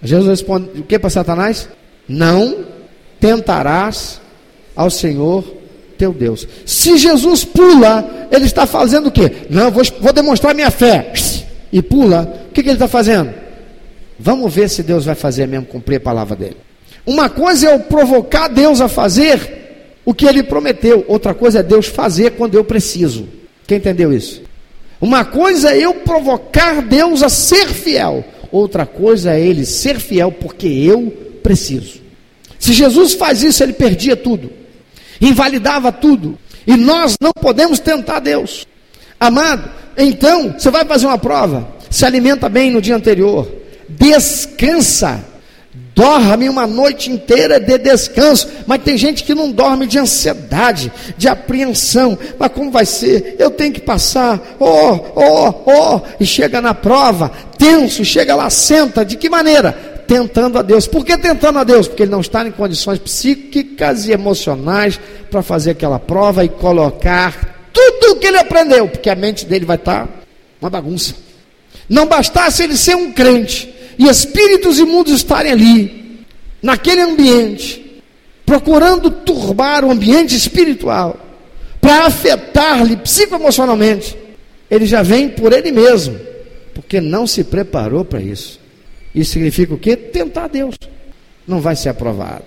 Jesus 0.04 0.30
responde 0.30 0.80
o 0.80 0.84
que 0.84 1.00
para 1.00 1.10
Satanás? 1.10 1.68
Não 2.08 2.66
tentarás 3.20 4.22
ao 4.76 4.90
Senhor 4.92 5.44
teu 5.98 6.14
Deus. 6.14 6.48
Se 6.66 6.98
Jesus 6.98 7.44
pula, 7.44 8.28
ele 8.32 8.46
está 8.46 8.68
fazendo 8.68 9.08
o 9.08 9.12
quê? 9.12 9.32
Não, 9.50 9.72
vou, 9.72 9.84
vou 10.00 10.14
demonstrar 10.14 10.54
minha 10.54 10.70
fé. 10.70 11.12
E 11.72 11.82
pula, 11.82 12.46
o 12.50 12.54
que, 12.54 12.62
que 12.62 12.70
ele 12.70 12.76
está 12.76 12.88
fazendo? 12.88 13.34
Vamos 14.20 14.54
ver 14.54 14.70
se 14.70 14.84
Deus 14.84 15.06
vai 15.06 15.16
fazer 15.16 15.48
mesmo 15.48 15.66
cumprir 15.66 15.98
a 15.98 16.02
palavra 16.02 16.36
dele. 16.36 16.58
Uma 17.06 17.30
coisa 17.30 17.70
é 17.70 17.74
eu 17.74 17.80
provocar 17.80 18.48
Deus 18.48 18.80
a 18.80 18.88
fazer 18.88 19.65
o 20.06 20.14
que 20.14 20.28
ele 20.28 20.44
prometeu, 20.44 21.04
outra 21.08 21.34
coisa 21.34 21.60
é 21.60 21.64
Deus 21.64 21.88
fazer 21.88 22.32
quando 22.32 22.54
eu 22.54 22.64
preciso. 22.64 23.28
Quem 23.66 23.78
entendeu 23.78 24.14
isso? 24.14 24.44
Uma 25.02 25.26
coisa 25.26 25.74
é 25.74 25.80
eu 25.80 25.96
provocar 25.96 26.82
Deus 26.82 27.24
a 27.24 27.30
ser 27.30 27.68
fiel, 27.70 28.24
outra 28.52 28.86
coisa 28.86 29.34
é 29.34 29.42
ele 29.42 29.66
ser 29.66 30.00
fiel 30.00 30.32
porque 30.32 30.68
eu 30.68 31.12
preciso. 31.42 32.00
Se 32.60 32.72
Jesus 32.72 33.14
faz 33.14 33.44
isso, 33.44 33.62
ele 33.64 33.74
perdia 33.74 34.16
tudo, 34.16 34.52
invalidava 35.20 35.92
tudo, 35.92 36.38
e 36.66 36.76
nós 36.78 37.18
não 37.20 37.32
podemos 37.34 37.80
tentar 37.80 38.20
Deus. 38.20 38.68
Amado, 39.20 39.70
então 39.98 40.54
você 40.58 40.70
vai 40.70 40.86
fazer 40.86 41.08
uma 41.08 41.18
prova, 41.18 41.68
se 41.90 42.06
alimenta 42.06 42.48
bem 42.48 42.72
no 42.72 42.82
dia 42.82 42.96
anterior, 42.96 43.52
descansa 43.90 45.24
dorme 45.96 46.50
uma 46.50 46.68
noite 46.68 47.10
inteira 47.10 47.58
de 47.58 47.78
descanso, 47.78 48.50
mas 48.68 48.84
tem 48.84 48.98
gente 48.98 49.24
que 49.24 49.34
não 49.34 49.50
dorme 49.50 49.88
de 49.88 49.98
ansiedade, 49.98 50.92
de 51.18 51.30
apreensão. 51.30 52.18
Mas 52.38 52.52
como 52.52 52.70
vai 52.70 52.86
ser? 52.86 53.38
Eu 53.40 53.50
tenho 53.50 53.72
que 53.74 53.80
passar, 53.80 54.40
oh, 54.60 55.00
oh, 55.16 55.54
oh, 55.66 56.02
e 56.20 56.26
chega 56.26 56.62
na 56.62 56.74
prova, 56.74 57.32
tenso, 57.58 58.04
chega 58.04 58.36
lá, 58.36 58.50
senta. 58.50 59.06
De 59.06 59.16
que 59.16 59.30
maneira? 59.30 59.72
Tentando 60.06 60.60
a 60.60 60.62
Deus. 60.62 60.86
Por 60.86 61.06
que 61.06 61.18
tentando 61.18 61.60
a 61.60 61.64
Deus? 61.64 61.88
Porque 61.88 62.04
ele 62.04 62.12
não 62.12 62.22
está 62.22 62.46
em 62.46 62.52
condições 62.52 63.00
psíquicas 63.00 64.06
e 64.06 64.12
emocionais 64.12 65.00
para 65.32 65.42
fazer 65.42 65.72
aquela 65.72 65.98
prova 65.98 66.44
e 66.44 66.50
colocar 66.50 67.70
tudo 67.72 68.12
o 68.12 68.16
que 68.18 68.28
ele 68.28 68.38
aprendeu, 68.38 68.88
porque 68.88 69.10
a 69.10 69.16
mente 69.16 69.46
dele 69.46 69.66
vai 69.66 69.78
estar 69.78 70.08
uma 70.62 70.70
bagunça. 70.70 71.16
Não 71.88 72.06
bastasse 72.06 72.64
ele 72.64 72.76
ser 72.76 72.96
um 72.96 73.12
crente, 73.12 73.74
e 73.98 74.08
espíritos 74.08 74.80
imundos 74.80 75.14
estarem 75.14 75.52
ali, 75.52 76.26
naquele 76.62 77.02
ambiente, 77.02 78.02
procurando 78.46 79.10
turbar 79.10 79.84
o 79.84 79.92
ambiente 79.92 80.36
espiritual, 80.36 81.20
para 81.80 82.06
afetar-lhe 82.06 82.98
psicoemocionalmente, 82.98 84.18
ele 84.70 84.86
já 84.86 85.02
vem 85.02 85.30
por 85.30 85.54
ele 85.54 85.72
mesmo, 85.72 86.20
porque 86.74 87.00
não 87.00 87.28
se 87.28 87.44
preparou 87.44 88.04
para 88.04 88.22
isso. 88.22 88.60
Isso 89.14 89.34
significa 89.34 89.74
o 89.74 89.78
quê? 89.78 89.96
Tentar 89.96 90.48
Deus. 90.48 90.76
Não 91.48 91.62
vai 91.62 91.76
ser 91.76 91.90
aprovado. 91.90 92.44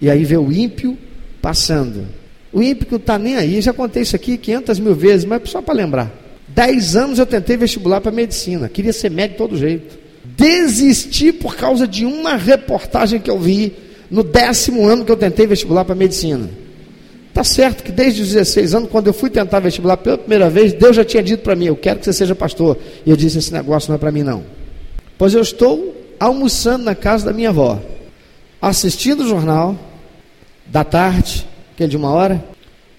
E 0.00 0.08
aí 0.08 0.24
vê 0.24 0.36
o 0.36 0.50
ímpio 0.50 0.96
passando. 1.42 2.06
O 2.52 2.62
ímpio 2.62 2.86
que 2.86 2.94
está 2.94 3.18
nem 3.18 3.36
aí, 3.36 3.60
já 3.60 3.72
contei 3.72 4.02
isso 4.02 4.16
aqui 4.16 4.38
500 4.38 4.78
mil 4.78 4.94
vezes, 4.94 5.24
mas 5.24 5.48
só 5.50 5.60
para 5.60 5.74
lembrar. 5.74 6.10
Dez 6.48 6.96
anos 6.96 7.18
eu 7.18 7.26
tentei 7.26 7.56
vestibular 7.56 8.00
para 8.00 8.10
medicina, 8.10 8.68
queria 8.68 8.92
ser 8.92 9.10
médico 9.10 9.34
de 9.34 9.38
todo 9.38 9.58
jeito 9.58 9.99
desisti 10.40 11.32
por 11.32 11.54
causa 11.54 11.86
de 11.86 12.06
uma 12.06 12.34
reportagem 12.36 13.20
que 13.20 13.30
eu 13.30 13.38
vi 13.38 13.74
no 14.10 14.22
décimo 14.22 14.86
ano 14.86 15.04
que 15.04 15.12
eu 15.12 15.16
tentei 15.16 15.46
vestibular 15.46 15.84
para 15.84 15.94
medicina. 15.94 16.48
Tá 17.34 17.44
certo 17.44 17.84
que 17.84 17.92
desde 17.92 18.22
os 18.22 18.28
16 18.28 18.74
anos, 18.74 18.90
quando 18.90 19.06
eu 19.06 19.12
fui 19.12 19.28
tentar 19.28 19.60
vestibular 19.60 19.98
pela 19.98 20.18
primeira 20.18 20.48
vez, 20.48 20.72
Deus 20.72 20.96
já 20.96 21.04
tinha 21.04 21.22
dito 21.22 21.42
para 21.42 21.54
mim: 21.54 21.66
Eu 21.66 21.76
quero 21.76 21.98
que 21.98 22.06
você 22.06 22.12
seja 22.12 22.34
pastor. 22.34 22.76
E 23.04 23.10
eu 23.10 23.16
disse: 23.16 23.38
Esse 23.38 23.52
negócio 23.52 23.90
não 23.90 23.96
é 23.96 23.98
para 23.98 24.10
mim, 24.10 24.22
não. 24.22 24.42
Pois 25.16 25.34
eu 25.34 25.42
estou 25.42 25.94
almoçando 26.18 26.84
na 26.84 26.94
casa 26.94 27.26
da 27.26 27.32
minha 27.32 27.50
avó, 27.50 27.80
assistindo 28.60 29.22
o 29.22 29.28
jornal 29.28 29.76
da 30.66 30.82
tarde, 30.82 31.46
aquele 31.74 31.90
de 31.90 31.96
uma 31.96 32.10
hora. 32.10 32.42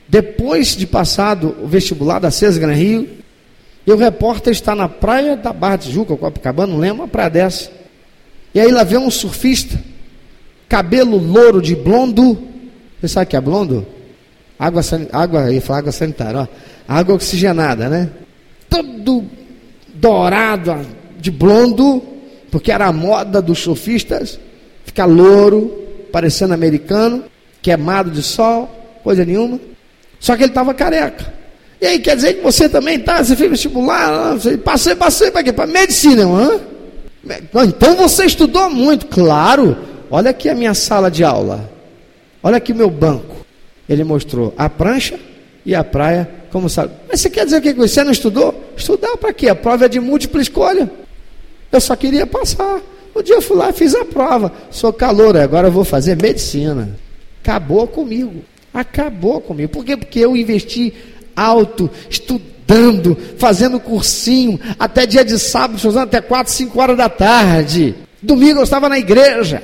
Depois 0.07 0.75
de 0.75 0.85
passado 0.85 1.55
o 1.61 1.67
vestibular 1.67 2.19
da 2.19 2.29
César 2.31 2.59
Gran 2.59 2.73
Rio, 2.73 3.07
e 3.91 3.93
o 3.93 3.97
repórter 3.97 4.53
está 4.53 4.73
na 4.73 4.87
praia 4.87 5.35
da 5.35 5.51
Barra 5.51 5.75
de 5.75 5.87
Tijuca, 5.87 6.15
Copacabana, 6.15 6.71
não 6.71 6.79
lembro, 6.79 7.03
uma 7.03 7.09
praia 7.09 7.29
dessa. 7.29 7.69
E 8.55 8.59
aí 8.59 8.71
lá 8.71 8.85
vem 8.85 8.97
um 8.97 9.11
surfista, 9.11 9.77
cabelo 10.69 11.17
louro 11.17 11.61
de 11.61 11.75
blondo. 11.75 12.41
Você 12.99 13.09
sabe 13.09 13.25
o 13.25 13.29
que 13.29 13.35
é 13.35 13.41
blondo? 13.41 13.85
Água, 14.57 14.81
água, 15.11 15.61
falar 15.61 15.79
água 15.79 15.91
sanitária, 15.91 16.39
ó. 16.39 16.47
Água 16.87 17.15
oxigenada, 17.15 17.89
né? 17.89 18.09
Todo 18.69 19.25
dourado 19.93 20.85
de 21.19 21.29
blondo, 21.29 22.01
porque 22.49 22.71
era 22.71 22.87
a 22.87 22.93
moda 22.93 23.41
dos 23.41 23.59
surfistas, 23.59 24.39
ficar 24.85 25.05
louro, 25.05 25.67
parecendo 26.13 26.53
americano, 26.53 27.25
queimado 27.61 28.09
de 28.09 28.23
sol, 28.23 28.69
coisa 29.03 29.25
nenhuma. 29.25 29.59
Só 30.17 30.37
que 30.37 30.43
ele 30.43 30.51
estava 30.51 30.73
careca. 30.73 31.40
E 31.81 31.87
aí 31.87 31.99
quer 31.99 32.15
dizer 32.15 32.35
que 32.35 32.43
você 32.43 32.69
também 32.69 32.97
está, 32.97 33.23
você 33.23 33.35
fez 33.35 33.49
vestibular, 33.49 34.33
você 34.35 34.55
passei, 34.55 34.93
passei 34.93 35.31
para 35.31 35.43
quê? 35.43 35.51
Para 35.51 35.65
medicina, 35.65 36.23
hã? 36.23 36.59
Então 37.67 37.95
você 37.95 38.25
estudou 38.25 38.69
muito, 38.69 39.07
claro. 39.07 39.75
Olha 40.09 40.29
aqui 40.29 40.47
a 40.47 40.53
minha 40.53 40.75
sala 40.75 41.09
de 41.09 41.23
aula. 41.23 41.71
Olha 42.43 42.57
aqui 42.57 42.71
o 42.71 42.75
meu 42.75 42.89
banco. 42.89 43.35
Ele 43.89 44.03
mostrou 44.03 44.53
a 44.55 44.69
prancha 44.69 45.19
e 45.65 45.73
a 45.73 45.83
praia, 45.83 46.29
como 46.51 46.69
sabe. 46.69 46.93
Mas 47.09 47.19
você 47.19 47.31
quer 47.31 47.45
dizer 47.45 47.61
que 47.61 47.73
você 47.73 48.03
não 48.03 48.11
estudou? 48.11 48.73
Estudar 48.77 49.17
para 49.17 49.33
quê? 49.33 49.49
A 49.49 49.55
prova 49.55 49.85
é 49.85 49.89
de 49.89 49.99
múltipla 49.99 50.39
escolha. 50.39 50.89
Eu 51.71 51.81
só 51.81 51.95
queria 51.95 52.27
passar. 52.27 52.79
Um 53.15 53.23
dia 53.23 53.35
eu 53.35 53.41
fui 53.41 53.57
lá 53.57 53.71
e 53.71 53.73
fiz 53.73 53.95
a 53.95 54.05
prova. 54.05 54.51
Sou 54.69 54.93
calor, 54.93 55.35
agora 55.35 55.67
eu 55.67 55.71
vou 55.71 55.83
fazer 55.83 56.15
medicina. 56.21 56.95
Acabou 57.41 57.87
comigo. 57.87 58.43
Acabou 58.73 59.41
comigo. 59.41 59.69
Por 59.69 59.83
quê? 59.83 59.97
Porque 59.97 60.19
eu 60.19 60.37
investi 60.37 60.93
alto, 61.41 61.89
estudando, 62.09 63.17
fazendo 63.37 63.79
cursinho, 63.79 64.59
até 64.77 65.05
dia 65.05 65.25
de 65.25 65.37
sábado, 65.39 65.77
estudando 65.77 66.03
até 66.03 66.21
4, 66.21 66.51
5 66.51 66.79
horas 66.79 66.97
da 66.97 67.09
tarde. 67.09 67.95
Domingo 68.21 68.59
eu 68.59 68.63
estava 68.63 68.87
na 68.87 68.99
igreja 68.99 69.61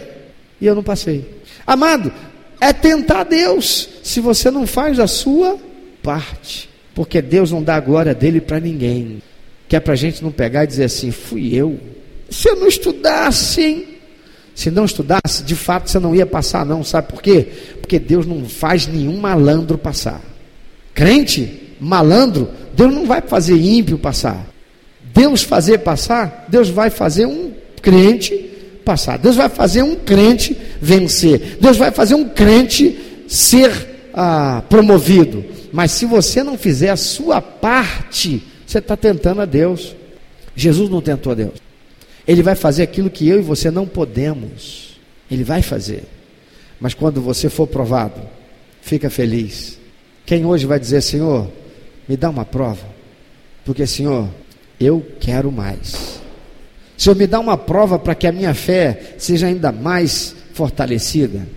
e 0.59 0.65
eu 0.65 0.75
não 0.75 0.83
passei. 0.83 1.37
Amado, 1.65 2.11
é 2.59 2.73
tentar 2.73 3.23
Deus 3.23 3.89
se 4.03 4.19
você 4.19 4.49
não 4.49 4.65
faz 4.65 4.99
a 4.99 5.07
sua 5.07 5.57
parte, 6.01 6.69
porque 6.95 7.21
Deus 7.21 7.51
não 7.51 7.61
dá 7.61 7.75
a 7.75 7.81
glória 7.81 8.15
dele 8.15 8.41
para 8.41 8.59
ninguém. 8.59 9.21
Que 9.67 9.75
é 9.75 9.79
para 9.79 9.93
a 9.93 9.97
gente 9.97 10.23
não 10.23 10.31
pegar 10.31 10.63
e 10.63 10.67
dizer 10.67 10.85
assim: 10.85 11.11
fui 11.11 11.53
eu. 11.53 11.77
Se 12.29 12.49
eu 12.49 12.55
não 12.55 12.67
estudasse, 12.67 13.61
hein? 13.61 13.87
Se 14.55 14.71
não 14.71 14.85
estudasse, 14.85 15.43
de 15.43 15.55
fato 15.55 15.89
você 15.89 15.99
não 15.99 16.15
ia 16.15 16.25
passar, 16.25 16.65
não. 16.65 16.83
Sabe 16.83 17.09
por 17.09 17.21
quê? 17.21 17.47
Porque 17.79 17.99
Deus 17.99 18.25
não 18.25 18.45
faz 18.45 18.87
nenhum 18.87 19.17
malandro 19.17 19.77
passar. 19.77 20.21
Crente, 20.93 21.66
malandro, 21.79 22.49
Deus 22.73 22.93
não 22.93 23.05
vai 23.05 23.21
fazer 23.21 23.55
ímpio 23.55 23.97
passar. 23.97 24.45
Deus 25.13 25.41
fazer 25.43 25.79
passar, 25.79 26.45
Deus 26.47 26.69
vai 26.69 26.89
fazer 26.89 27.25
um 27.25 27.51
crente 27.81 28.33
passar. 28.85 29.17
Deus 29.17 29.35
vai 29.35 29.49
fazer 29.49 29.81
um 29.81 29.95
crente 29.95 30.55
vencer. 30.81 31.57
Deus 31.59 31.77
vai 31.77 31.91
fazer 31.91 32.15
um 32.15 32.29
crente 32.29 32.97
ser 33.27 34.09
ah, 34.13 34.63
promovido. 34.69 35.43
Mas 35.73 35.91
se 35.91 36.05
você 36.05 36.43
não 36.43 36.57
fizer 36.57 36.89
a 36.89 36.95
sua 36.95 37.41
parte, 37.41 38.41
você 38.65 38.79
está 38.79 38.95
tentando 38.95 39.41
a 39.41 39.45
Deus. 39.45 39.95
Jesus 40.55 40.89
não 40.89 41.01
tentou 41.01 41.31
a 41.31 41.35
Deus. 41.35 41.53
Ele 42.27 42.41
vai 42.41 42.55
fazer 42.55 42.83
aquilo 42.83 43.09
que 43.09 43.27
eu 43.27 43.39
e 43.39 43.43
você 43.43 43.69
não 43.71 43.85
podemos. 43.85 44.97
Ele 45.29 45.43
vai 45.43 45.61
fazer. 45.61 46.03
Mas 46.79 46.93
quando 46.93 47.21
você 47.21 47.49
for 47.49 47.67
provado, 47.67 48.21
fica 48.81 49.09
feliz. 49.09 49.77
Quem 50.25 50.45
hoje 50.45 50.65
vai 50.65 50.79
dizer, 50.79 51.01
Senhor, 51.01 51.49
me 52.07 52.15
dá 52.15 52.29
uma 52.29 52.45
prova? 52.45 52.85
Porque, 53.65 53.85
Senhor, 53.85 54.29
eu 54.79 55.05
quero 55.19 55.51
mais. 55.51 56.21
Senhor, 56.97 57.15
me 57.15 57.27
dá 57.27 57.39
uma 57.39 57.57
prova 57.57 57.99
para 57.99 58.15
que 58.15 58.25
a 58.25 58.31
minha 58.31 58.53
fé 58.53 59.15
seja 59.17 59.47
ainda 59.47 59.71
mais 59.71 60.35
fortalecida. 60.53 61.47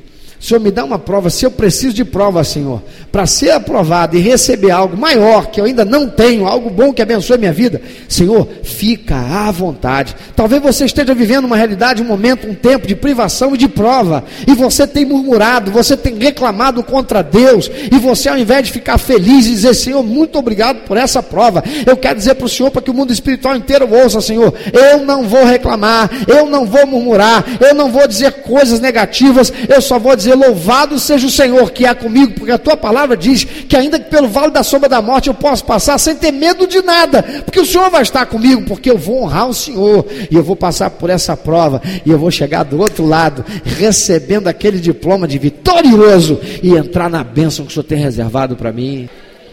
Senhor, 0.41 0.59
me 0.59 0.71
dá 0.71 0.83
uma 0.83 0.99
prova, 0.99 1.29
se 1.29 1.45
eu 1.45 1.51
preciso 1.51 1.93
de 1.93 2.03
prova, 2.03 2.43
Senhor, 2.43 2.83
para 3.13 3.27
ser 3.27 3.51
aprovado 3.51 4.17
e 4.17 4.21
receber 4.21 4.71
algo 4.71 4.97
maior 4.97 5.49
que 5.49 5.61
eu 5.61 5.67
ainda 5.67 5.85
não 5.85 6.09
tenho, 6.09 6.47
algo 6.47 6.71
bom 6.71 6.95
que 6.95 7.03
abençoe 7.03 7.37
minha 7.37 7.53
vida, 7.53 7.83
Senhor, 8.09 8.49
fica 8.63 9.17
à 9.17 9.51
vontade. 9.51 10.17
Talvez 10.35 10.63
você 10.63 10.87
esteja 10.87 11.15
vivendo 11.15 11.45
uma 11.45 11.59
realidade, 11.59 12.01
um 12.01 12.07
momento, 12.07 12.49
um 12.49 12.55
tempo 12.55 12.87
de 12.87 12.97
privação 12.97 13.55
e 13.55 13.59
de 13.59 13.69
prova, 13.69 14.25
e 14.47 14.55
você 14.55 14.87
tem 14.87 15.05
murmurado, 15.05 15.71
você 15.71 15.95
tem 15.95 16.17
reclamado 16.19 16.83
contra 16.83 17.21
Deus, 17.21 17.71
e 17.93 17.99
você, 17.99 18.31
ao 18.31 18.39
invés 18.39 18.65
de 18.65 18.73
ficar 18.73 18.97
feliz 18.97 19.47
e 19.47 19.51
dizer, 19.51 19.75
Senhor, 19.75 20.03
muito 20.03 20.39
obrigado 20.39 20.87
por 20.87 20.97
essa 20.97 21.23
prova, 21.23 21.63
eu 21.85 21.99
quero 21.99 22.17
dizer 22.17 22.35
para 22.37 22.47
o 22.47 22.49
Senhor, 22.49 22.71
para 22.71 22.81
que 22.81 22.91
o 22.91 22.95
mundo 22.95 23.13
espiritual 23.13 23.55
inteiro 23.55 23.87
ouça, 23.93 24.23
Senhor, 24.23 24.55
eu 24.73 25.05
não 25.05 25.25
vou 25.29 25.45
reclamar, 25.45 26.11
eu 26.27 26.47
não 26.47 26.65
vou 26.65 26.87
murmurar, 26.87 27.45
eu 27.61 27.75
não 27.75 27.93
vou 27.93 28.09
dizer 28.09 28.41
coisas 28.41 28.81
negativas, 28.81 29.53
eu 29.69 29.83
só 29.83 29.99
vou 29.99 30.17
dizer 30.17 30.30
dizer: 30.31 30.35
Louvado 30.35 30.99
seja 30.99 31.27
o 31.27 31.31
Senhor 31.31 31.71
que 31.71 31.85
é 31.85 31.95
comigo, 31.95 32.35
porque 32.35 32.53
a 32.53 32.59
tua 32.59 32.77
palavra 32.77 33.17
diz 33.17 33.45
que, 33.45 33.77
ainda 33.77 33.99
que 33.99 34.11
pelo 34.11 34.29
vale 34.29 34.53
da 34.53 34.63
sombra 34.63 34.89
da 34.89 35.03
morte 35.03 35.29
eu 35.29 35.35
possa 35.35 35.65
passar 35.65 35.99
sem 35.99 36.17
ter 36.17 36.33
medo 36.33 36.67
de 36.67 36.83
nada, 36.83 37.23
porque 37.45 37.61
o 37.61 37.67
Senhor 37.67 37.91
vai 37.91 38.03
estar 38.03 38.27
comigo, 38.27 38.63
porque 38.63 38.91
eu 38.91 38.99
vou 38.99 39.23
honrar 39.23 39.49
o 39.49 39.55
Senhor 39.55 40.07
e 40.31 40.35
eu 40.35 40.43
vou 40.43 40.57
passar 40.57 40.91
por 40.91 41.11
essa 41.11 41.37
prova 41.37 41.83
e 42.05 42.11
eu 42.11 42.19
vou 42.19 42.31
chegar 42.31 42.65
do 42.65 42.79
outro 42.79 43.07
lado 43.07 43.45
recebendo 43.65 44.49
aquele 44.49 44.79
diploma 44.79 45.27
de 45.27 45.39
vitorioso 45.39 46.41
e 46.63 46.75
entrar 46.75 47.11
na 47.11 47.25
bênção 47.25 47.65
que 47.65 47.71
o 47.71 47.75
Senhor 47.75 47.85
tem 47.85 47.99
reservado 47.99 48.57
para 48.57 48.73
mim. 48.73 49.09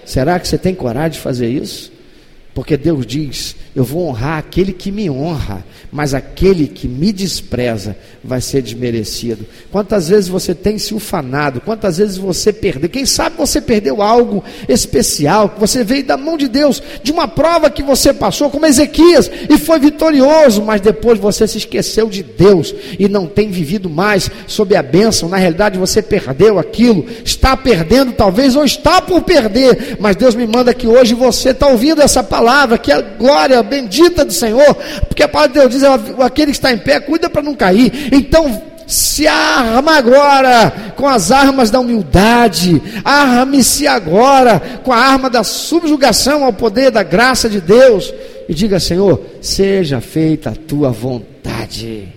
Será 0.06 0.40
que 0.40 0.48
você 0.48 0.58
tem 0.58 0.74
coragem 0.74 1.12
de 1.12 1.20
fazer 1.20 1.50
isso? 1.50 1.92
Porque 2.54 2.78
Deus 2.78 3.06
diz: 3.06 3.56
Eu 3.78 3.84
vou 3.84 4.08
honrar 4.08 4.40
aquele 4.40 4.74
que 4.74 4.92
me 4.92 5.08
honra, 5.08 5.64
mas 5.92 6.16
aquele 6.16 6.68
que 6.68 6.88
me 6.88 7.12
despreza 7.14 7.96
vai 8.24 8.42
ser 8.42 8.64
desmerecido. 8.64 9.46
Quantas 9.72 10.10
vezes 10.10 10.28
você 10.28 10.56
tem 10.56 10.80
se 10.80 10.96
ufanado, 10.96 11.62
quantas 11.62 12.00
vezes 12.00 12.18
você 12.18 12.52
perdeu, 12.52 12.90
quem 12.90 13.06
sabe 13.06 13.38
você 13.38 13.62
perdeu 13.62 14.02
algo 14.02 14.44
especial, 14.68 15.50
que 15.50 15.60
você 15.60 15.84
veio 15.84 16.04
da 16.04 16.18
mão 16.18 16.38
de 16.38 16.48
Deus, 16.48 16.82
de 17.04 17.12
uma 17.12 17.28
prova 17.28 17.70
que 17.70 17.84
você 17.84 18.12
passou, 18.12 18.50
como 18.50 18.66
Ezequias, 18.66 19.30
e 19.48 19.60
foi 19.60 19.78
vitorioso, 19.78 20.64
mas 20.64 20.82
depois 20.82 21.20
você 21.20 21.48
se 21.48 21.60
esqueceu 21.60 22.10
de 22.10 22.24
Deus 22.24 22.74
e 22.98 23.08
não 23.08 23.28
tem 23.28 23.52
vivido 23.52 23.92
mais 23.92 24.32
sob 24.48 24.76
a 24.76 24.82
bênção. 24.82 25.30
Na 25.30 25.38
realidade, 25.38 25.78
você 25.78 26.02
perdeu 26.02 26.58
aquilo, 26.58 27.06
está 27.24 27.56
perdendo 27.56 28.12
talvez, 28.12 28.56
ou 28.56 28.66
está 28.66 29.00
por 29.00 29.22
perder, 29.22 29.98
mas 30.00 30.16
Deus 30.16 30.34
me 30.34 30.48
manda 30.48 30.74
que 30.74 30.88
hoje 30.88 31.14
você 31.14 31.52
está 31.52 31.68
ouvindo 31.68 32.02
essa 32.02 32.24
palavra 32.24 32.80
que 32.80 32.92
a 32.92 33.02
glória 33.02 33.67
bendita 33.68 34.26
do 34.26 34.34
Senhor, 34.34 34.74
porque 35.08 35.22
a 35.22 35.28
palavra 35.28 35.54
de 35.54 35.60
Deus 35.60 35.72
diz: 35.72 35.84
aquele 36.20 36.52
que 36.52 36.58
está 36.58 36.72
em 36.72 36.78
pé, 36.80 37.00
cuida 37.00 37.30
para 37.30 37.44
não 37.44 37.54
cair. 37.54 38.10
Então, 38.12 38.62
se 38.88 39.28
arma 39.28 39.98
agora 39.98 40.94
com 40.96 41.08
as 41.08 41.30
armas 41.30 41.70
da 41.70 41.80
humildade, 41.80 42.82
arme-se 43.04 43.86
agora 43.86 44.60
com 44.84 44.94
a 44.94 44.98
arma 44.98 45.30
da 45.30 45.44
subjugação 45.44 46.44
ao 46.44 46.54
poder 46.54 46.90
da 46.90 47.04
graça 47.04 47.50
de 47.50 47.60
Deus, 47.60 48.14
e 48.48 48.54
diga: 48.54 48.80
Senhor, 48.80 49.22
seja 49.42 50.00
feita 50.00 50.52
a 50.52 50.56
tua 50.56 50.90
vontade. 50.90 52.08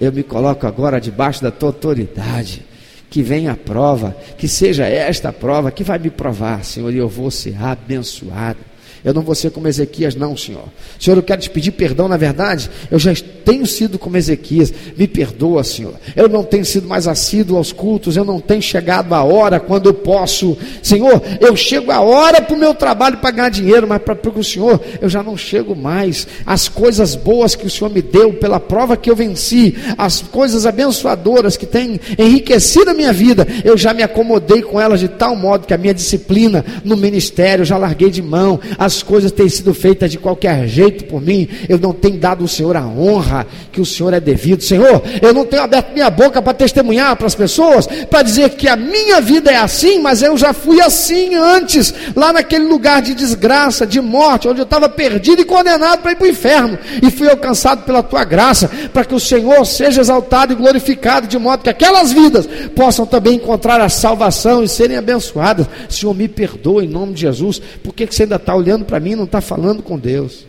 Eu 0.00 0.12
me 0.12 0.22
coloco 0.22 0.66
agora 0.66 1.00
debaixo 1.00 1.42
da 1.42 1.50
tua 1.50 1.70
autoridade. 1.70 2.68
Que 3.10 3.24
venha 3.24 3.52
a 3.52 3.56
prova, 3.56 4.16
que 4.38 4.46
seja 4.46 4.86
esta 4.86 5.30
a 5.30 5.32
prova 5.32 5.72
que 5.72 5.82
vai 5.82 5.98
me 5.98 6.10
provar, 6.10 6.64
Senhor, 6.64 6.92
e 6.92 6.98
eu 6.98 7.08
vou 7.08 7.28
ser 7.28 7.60
abençoado. 7.60 8.69
Eu 9.04 9.14
não 9.14 9.22
vou 9.22 9.34
ser 9.34 9.50
como 9.50 9.68
Ezequias, 9.68 10.14
não, 10.14 10.36
Senhor. 10.36 10.64
Senhor, 10.98 11.16
eu 11.16 11.22
quero 11.22 11.40
te 11.40 11.50
pedir 11.50 11.70
perdão, 11.72 12.08
na 12.08 12.16
verdade, 12.16 12.70
eu 12.90 12.98
já 12.98 13.12
tenho 13.44 13.66
sido 13.66 13.98
como 13.98 14.16
Ezequias. 14.16 14.72
Me 14.96 15.08
perdoa, 15.08 15.64
Senhor. 15.64 15.94
Eu 16.14 16.28
não 16.28 16.44
tenho 16.44 16.64
sido 16.64 16.86
mais 16.86 17.06
assíduo 17.08 17.56
aos 17.56 17.72
cultos, 17.72 18.16
eu 18.16 18.24
não 18.24 18.40
tenho 18.40 18.62
chegado 18.62 19.12
a 19.14 19.22
hora 19.22 19.58
quando 19.58 19.88
eu 19.88 19.94
posso. 19.94 20.56
Senhor, 20.82 21.22
eu 21.40 21.56
chego 21.56 21.90
a 21.90 22.00
hora 22.00 22.42
para 22.42 22.54
o 22.54 22.58
meu 22.58 22.74
trabalho 22.74 23.18
para 23.18 23.30
ganhar 23.30 23.48
dinheiro, 23.48 23.86
mas 23.88 24.02
para 24.02 24.16
o 24.38 24.44
Senhor, 24.44 24.80
eu 25.00 25.08
já 25.08 25.22
não 25.22 25.36
chego 25.36 25.74
mais. 25.74 26.26
As 26.44 26.68
coisas 26.68 27.14
boas 27.14 27.54
que 27.54 27.66
o 27.66 27.70
Senhor 27.70 27.90
me 27.90 28.02
deu, 28.02 28.32
pela 28.34 28.60
prova 28.60 28.96
que 28.96 29.10
eu 29.10 29.16
venci, 29.16 29.76
as 29.96 30.20
coisas 30.20 30.66
abençoadoras 30.66 31.56
que 31.56 31.66
têm 31.66 32.00
enriquecido 32.18 32.90
a 32.90 32.94
minha 32.94 33.12
vida, 33.12 33.46
eu 33.64 33.76
já 33.76 33.92
me 33.94 34.02
acomodei 34.02 34.62
com 34.62 34.80
elas 34.80 35.00
de 35.00 35.08
tal 35.08 35.34
modo 35.34 35.66
que 35.66 35.74
a 35.74 35.78
minha 35.78 35.94
disciplina 35.94 36.64
no 36.84 36.96
ministério 36.96 37.62
eu 37.62 37.66
já 37.66 37.76
larguei 37.76 38.10
de 38.10 38.22
mão. 38.22 38.60
As 38.78 38.89
as 38.90 39.02
coisas 39.04 39.30
têm 39.30 39.48
sido 39.48 39.72
feitas 39.72 40.10
de 40.10 40.18
qualquer 40.18 40.66
jeito 40.66 41.04
por 41.04 41.22
mim, 41.22 41.48
eu 41.68 41.78
não 41.78 41.92
tenho 41.92 42.18
dado 42.18 42.42
ao 42.42 42.48
Senhor 42.48 42.76
a 42.76 42.84
honra 42.84 43.46
que 43.70 43.80
o 43.80 43.86
Senhor 43.86 44.12
é 44.12 44.18
devido. 44.18 44.62
Senhor, 44.62 45.02
eu 45.22 45.32
não 45.32 45.46
tenho 45.46 45.62
aberto 45.62 45.92
minha 45.92 46.10
boca 46.10 46.42
para 46.42 46.52
testemunhar 46.52 47.14
para 47.16 47.28
as 47.28 47.34
pessoas, 47.34 47.86
para 47.86 48.22
dizer 48.22 48.50
que 48.50 48.68
a 48.68 48.74
minha 48.76 49.20
vida 49.20 49.50
é 49.50 49.56
assim, 49.56 50.00
mas 50.00 50.22
eu 50.22 50.36
já 50.36 50.52
fui 50.52 50.80
assim 50.80 51.36
antes, 51.36 51.94
lá 52.16 52.32
naquele 52.32 52.64
lugar 52.64 53.00
de 53.00 53.14
desgraça, 53.14 53.86
de 53.86 54.00
morte, 54.00 54.48
onde 54.48 54.60
eu 54.60 54.64
estava 54.64 54.88
perdido 54.88 55.40
e 55.40 55.44
condenado 55.44 56.00
para 56.00 56.12
ir 56.12 56.16
para 56.16 56.26
o 56.26 56.30
inferno, 56.30 56.78
e 57.00 57.10
fui 57.10 57.28
alcançado 57.28 57.84
pela 57.84 58.02
tua 58.02 58.24
graça, 58.24 58.68
para 58.92 59.04
que 59.04 59.14
o 59.14 59.20
Senhor 59.20 59.64
seja 59.64 60.00
exaltado 60.00 60.52
e 60.52 60.56
glorificado, 60.56 61.28
de 61.28 61.38
modo 61.38 61.62
que 61.62 61.70
aquelas 61.70 62.10
vidas 62.12 62.48
possam 62.74 63.06
também 63.06 63.36
encontrar 63.36 63.80
a 63.80 63.88
salvação 63.88 64.64
e 64.64 64.68
serem 64.68 64.96
abençoadas. 64.96 65.66
Senhor, 65.88 66.12
me 66.12 66.26
perdoa 66.26 66.84
em 66.84 66.88
nome 66.88 67.14
de 67.14 67.20
Jesus, 67.20 67.62
porque 67.84 68.06
que 68.06 68.14
você 68.14 68.24
ainda 68.24 68.36
está 68.36 68.54
olhando 68.54 68.79
olhando 68.80 68.84
para 68.84 69.00
mim 69.00 69.14
não 69.14 69.24
está 69.24 69.40
falando 69.40 69.82
com 69.82 69.98
Deus. 69.98 70.46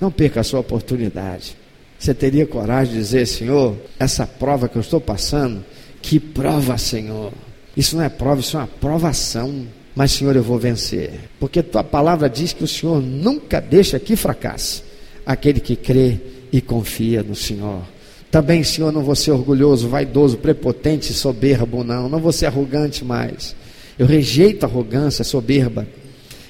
Não 0.00 0.10
perca 0.10 0.40
a 0.40 0.44
sua 0.44 0.60
oportunidade. 0.60 1.56
Você 1.98 2.12
teria 2.12 2.46
coragem 2.46 2.94
de 2.94 2.98
dizer, 2.98 3.26
Senhor, 3.26 3.76
essa 3.98 4.26
prova 4.26 4.68
que 4.68 4.76
eu 4.76 4.82
estou 4.82 5.00
passando, 5.00 5.64
que 6.00 6.18
prova, 6.18 6.76
Senhor. 6.76 7.32
Isso 7.76 7.96
não 7.96 8.02
é 8.04 8.08
prova, 8.08 8.40
isso 8.40 8.56
é 8.56 8.60
uma 8.60 8.66
provação. 8.66 9.66
Mas, 9.94 10.12
Senhor, 10.12 10.34
eu 10.34 10.42
vou 10.42 10.58
vencer. 10.58 11.12
Porque 11.38 11.62
tua 11.62 11.84
palavra 11.84 12.28
diz 12.28 12.52
que 12.52 12.64
o 12.64 12.68
Senhor 12.68 13.00
nunca 13.00 13.60
deixa 13.60 14.00
que 14.00 14.16
fracasse 14.16 14.82
aquele 15.24 15.60
que 15.60 15.76
crê 15.76 16.18
e 16.52 16.60
confia 16.60 17.22
no 17.22 17.36
Senhor. 17.36 17.82
Também, 18.30 18.64
Senhor, 18.64 18.90
não 18.90 19.02
vou 19.02 19.14
ser 19.14 19.30
orgulhoso, 19.30 19.88
vaidoso, 19.88 20.38
prepotente, 20.38 21.12
soberbo, 21.12 21.84
não. 21.84 22.08
Não 22.08 22.18
vou 22.18 22.32
ser 22.32 22.46
arrogante 22.46 23.04
mais. 23.04 23.54
Eu 23.98 24.06
rejeito 24.06 24.64
a 24.64 24.68
arrogância, 24.68 25.22
soberba. 25.22 25.86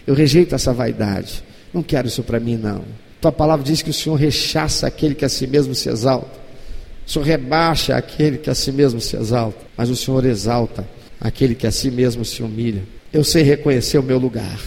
Eu 0.07 0.15
rejeito 0.15 0.55
essa 0.55 0.73
vaidade. 0.73 1.43
Não 1.73 1.83
quero 1.83 2.09
isso 2.09 2.23
para 2.23 2.41
mim, 2.41 2.57
não. 2.57 2.83
Tua 3.21 3.33
palavra 3.33 3.65
diz 3.65 3.83
que 3.83 3.91
o 3.91 3.93
Senhor 3.93 4.17
rechaça 4.17 4.87
aquele 4.87 5.15
que 5.15 5.25
a 5.25 5.29
si 5.29 5.47
mesmo 5.47 5.75
se 5.75 5.89
exalta. 5.89 6.41
O 7.07 7.11
Senhor 7.11 7.25
rebaixa 7.25 7.97
aquele 7.97 8.39
que 8.39 8.51
a 8.51 8.55
si 8.55 8.73
mesmo 8.73 9.01
se 9.01 9.17
exalta. 9.17 9.59
Mas 9.77 9.91
o 9.91 9.97
Senhor 9.97 10.25
exalta 10.25 10.87
aquele 11.21 11.55
que 11.55 11.67
a 11.67 11.71
si 11.71 11.91
mesmo 11.91 12.25
se 12.25 12.43
humilha. 12.43 12.83
Eu 13.13 13.23
sei 13.23 13.43
reconhecer 13.43 13.99
o 13.99 14.03
meu 14.03 14.19
lugar. 14.19 14.59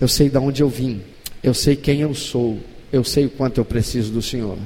Eu 0.00 0.06
sei 0.06 0.28
de 0.28 0.38
onde 0.38 0.62
eu 0.62 0.68
vim. 0.68 1.00
Eu 1.42 1.54
sei 1.54 1.74
quem 1.74 2.00
eu 2.00 2.14
sou. 2.14 2.58
Eu 2.92 3.02
sei 3.02 3.26
o 3.26 3.30
quanto 3.30 3.58
eu 3.58 3.64
preciso 3.64 4.12
do 4.12 4.22
Senhor. 4.22 4.58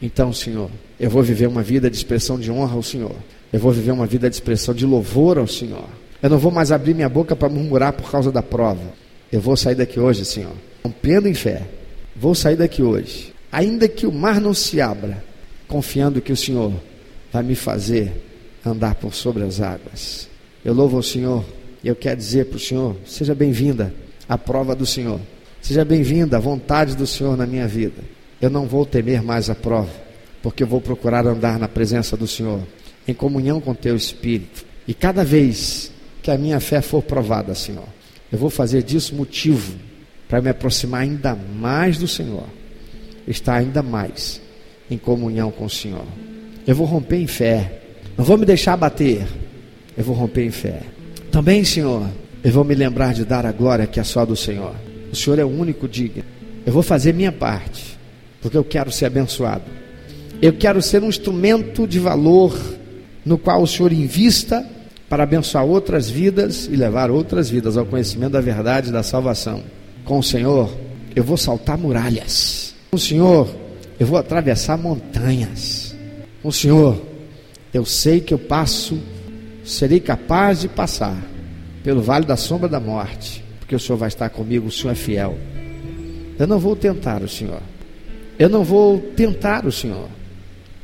Então, 0.00 0.32
Senhor, 0.32 0.70
eu 0.98 1.10
vou 1.10 1.22
viver 1.22 1.46
uma 1.46 1.62
vida 1.62 1.90
de 1.90 1.96
expressão 1.96 2.38
de 2.38 2.50
honra 2.50 2.74
ao 2.74 2.82
Senhor. 2.82 3.16
Eu 3.52 3.60
vou 3.60 3.72
viver 3.72 3.90
uma 3.90 4.06
vida 4.06 4.28
de 4.30 4.36
expressão 4.36 4.74
de 4.74 4.86
louvor 4.86 5.38
ao 5.38 5.46
Senhor. 5.46 5.88
Eu 6.22 6.30
não 6.30 6.38
vou 6.38 6.50
mais 6.50 6.72
abrir 6.72 6.94
minha 6.94 7.08
boca 7.08 7.36
para 7.36 7.48
murmurar 7.48 7.92
por 7.92 8.10
causa 8.10 8.32
da 8.32 8.42
prova. 8.42 8.92
Eu 9.30 9.40
vou 9.40 9.56
sair 9.56 9.74
daqui 9.74 10.00
hoje, 10.00 10.24
Senhor, 10.24 10.52
rompendo 10.82 11.28
em 11.28 11.34
fé. 11.34 11.62
Vou 12.16 12.34
sair 12.34 12.56
daqui 12.56 12.82
hoje, 12.82 13.32
ainda 13.52 13.86
que 13.86 14.06
o 14.06 14.12
mar 14.12 14.40
não 14.40 14.52
se 14.52 14.80
abra, 14.80 15.22
confiando 15.68 16.20
que 16.20 16.32
o 16.32 16.36
Senhor 16.36 16.72
vai 17.32 17.42
me 17.42 17.54
fazer 17.54 18.12
andar 18.64 18.94
por 18.96 19.14
sobre 19.14 19.44
as 19.44 19.60
águas. 19.60 20.28
Eu 20.64 20.74
louvo 20.74 20.96
ao 20.96 21.02
Senhor 21.02 21.44
e 21.82 21.88
eu 21.88 21.94
quero 21.94 22.16
dizer 22.16 22.46
para 22.46 22.56
o 22.56 22.60
Senhor: 22.60 22.96
seja 23.06 23.34
bem-vinda 23.34 23.94
à 24.28 24.36
prova 24.36 24.74
do 24.74 24.84
Senhor, 24.84 25.20
seja 25.60 25.84
bem-vinda 25.84 26.38
à 26.38 26.40
vontade 26.40 26.96
do 26.96 27.06
Senhor 27.06 27.36
na 27.36 27.46
minha 27.46 27.68
vida. 27.68 28.02
Eu 28.40 28.50
não 28.50 28.66
vou 28.66 28.86
temer 28.86 29.22
mais 29.22 29.50
a 29.50 29.54
prova, 29.54 29.92
porque 30.42 30.62
eu 30.62 30.66
vou 30.66 30.80
procurar 30.80 31.26
andar 31.26 31.58
na 31.58 31.68
presença 31.68 32.16
do 32.16 32.26
Senhor, 32.26 32.60
em 33.06 33.14
comunhão 33.14 33.60
com 33.60 33.74
Teu 33.74 33.94
Espírito. 33.94 34.64
E 34.86 34.94
cada 34.94 35.24
vez 35.24 35.92
que 36.22 36.30
a 36.30 36.38
minha 36.38 36.60
fé 36.60 36.80
for 36.80 37.02
provada, 37.02 37.54
Senhor, 37.54 37.84
eu 38.30 38.38
vou 38.38 38.50
fazer 38.50 38.82
disso 38.82 39.14
motivo 39.14 39.74
para 40.28 40.40
me 40.42 40.50
aproximar 40.50 41.02
ainda 41.02 41.34
mais 41.34 41.98
do 41.98 42.06
Senhor, 42.06 42.44
estar 43.26 43.54
ainda 43.54 43.82
mais 43.82 44.40
em 44.90 44.98
comunhão 44.98 45.50
com 45.50 45.64
o 45.64 45.70
Senhor. 45.70 46.04
Eu 46.66 46.74
vou 46.74 46.86
romper 46.86 47.16
em 47.16 47.26
fé, 47.26 47.80
não 48.16 48.24
vou 48.24 48.36
me 48.36 48.44
deixar 48.44 48.74
abater, 48.74 49.26
eu 49.96 50.04
vou 50.04 50.14
romper 50.14 50.44
em 50.44 50.50
fé. 50.50 50.82
Também, 51.30 51.64
Senhor, 51.64 52.06
eu 52.44 52.52
vou 52.52 52.64
me 52.64 52.74
lembrar 52.74 53.14
de 53.14 53.24
dar 53.24 53.46
a 53.46 53.52
glória 53.52 53.86
que 53.86 53.98
é 53.98 54.04
só 54.04 54.24
do 54.24 54.36
Senhor. 54.36 54.74
O 55.10 55.16
Senhor 55.16 55.38
é 55.38 55.44
o 55.44 55.48
único 55.48 55.88
digno. 55.88 56.24
Eu 56.66 56.72
vou 56.72 56.82
fazer 56.82 57.14
minha 57.14 57.32
parte, 57.32 57.98
porque 58.42 58.56
eu 58.56 58.64
quero 58.64 58.92
ser 58.92 59.06
abençoado. 59.06 59.64
Eu 60.40 60.52
quero 60.52 60.80
ser 60.82 61.02
um 61.02 61.08
instrumento 61.08 61.86
de 61.86 61.98
valor 61.98 62.56
no 63.24 63.38
qual 63.38 63.62
o 63.62 63.66
Senhor 63.66 63.92
invista 63.92 64.64
para 65.08 65.22
abençoar 65.22 65.64
outras 65.64 66.10
vidas 66.10 66.68
e 66.70 66.76
levar 66.76 67.10
outras 67.10 67.48
vidas 67.48 67.76
ao 67.76 67.86
conhecimento 67.86 68.32
da 68.32 68.40
verdade 68.40 68.90
e 68.90 68.92
da 68.92 69.02
salvação. 69.02 69.62
Com 70.04 70.18
o 70.18 70.22
Senhor, 70.22 70.70
eu 71.16 71.24
vou 71.24 71.36
saltar 71.36 71.78
muralhas. 71.78 72.74
Com 72.90 72.96
o 72.96 73.00
Senhor, 73.00 73.48
eu 73.98 74.06
vou 74.06 74.18
atravessar 74.18 74.76
montanhas. 74.76 75.96
Com 76.42 76.48
o 76.48 76.52
Senhor, 76.52 77.00
eu 77.72 77.84
sei 77.84 78.20
que 78.20 78.32
eu 78.32 78.38
passo, 78.38 78.98
serei 79.64 80.00
capaz 80.00 80.60
de 80.60 80.68
passar 80.68 81.16
pelo 81.82 82.02
vale 82.02 82.26
da 82.26 82.36
sombra 82.36 82.68
da 82.68 82.80
morte, 82.80 83.42
porque 83.60 83.74
o 83.74 83.80
Senhor 83.80 83.98
vai 83.98 84.08
estar 84.08 84.28
comigo, 84.28 84.68
o 84.68 84.72
Senhor 84.72 84.92
é 84.92 84.94
fiel. 84.94 85.38
Eu 86.38 86.46
não 86.46 86.58
vou 86.58 86.76
tentar 86.76 87.22
o 87.22 87.28
Senhor. 87.28 87.62
Eu 88.38 88.48
não 88.48 88.62
vou 88.62 89.00
tentar 89.16 89.66
o 89.66 89.72
Senhor. 89.72 90.08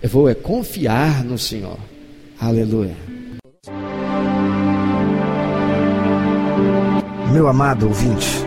Eu 0.03 0.09
vou 0.09 0.29
é 0.29 0.35
confiar 0.35 1.23
no 1.23 1.39
Senhor. 1.39 1.79
Aleluia. 2.41 3.14
Meu 7.35 7.49
amado 7.49 7.89
ouvinte, 7.89 8.47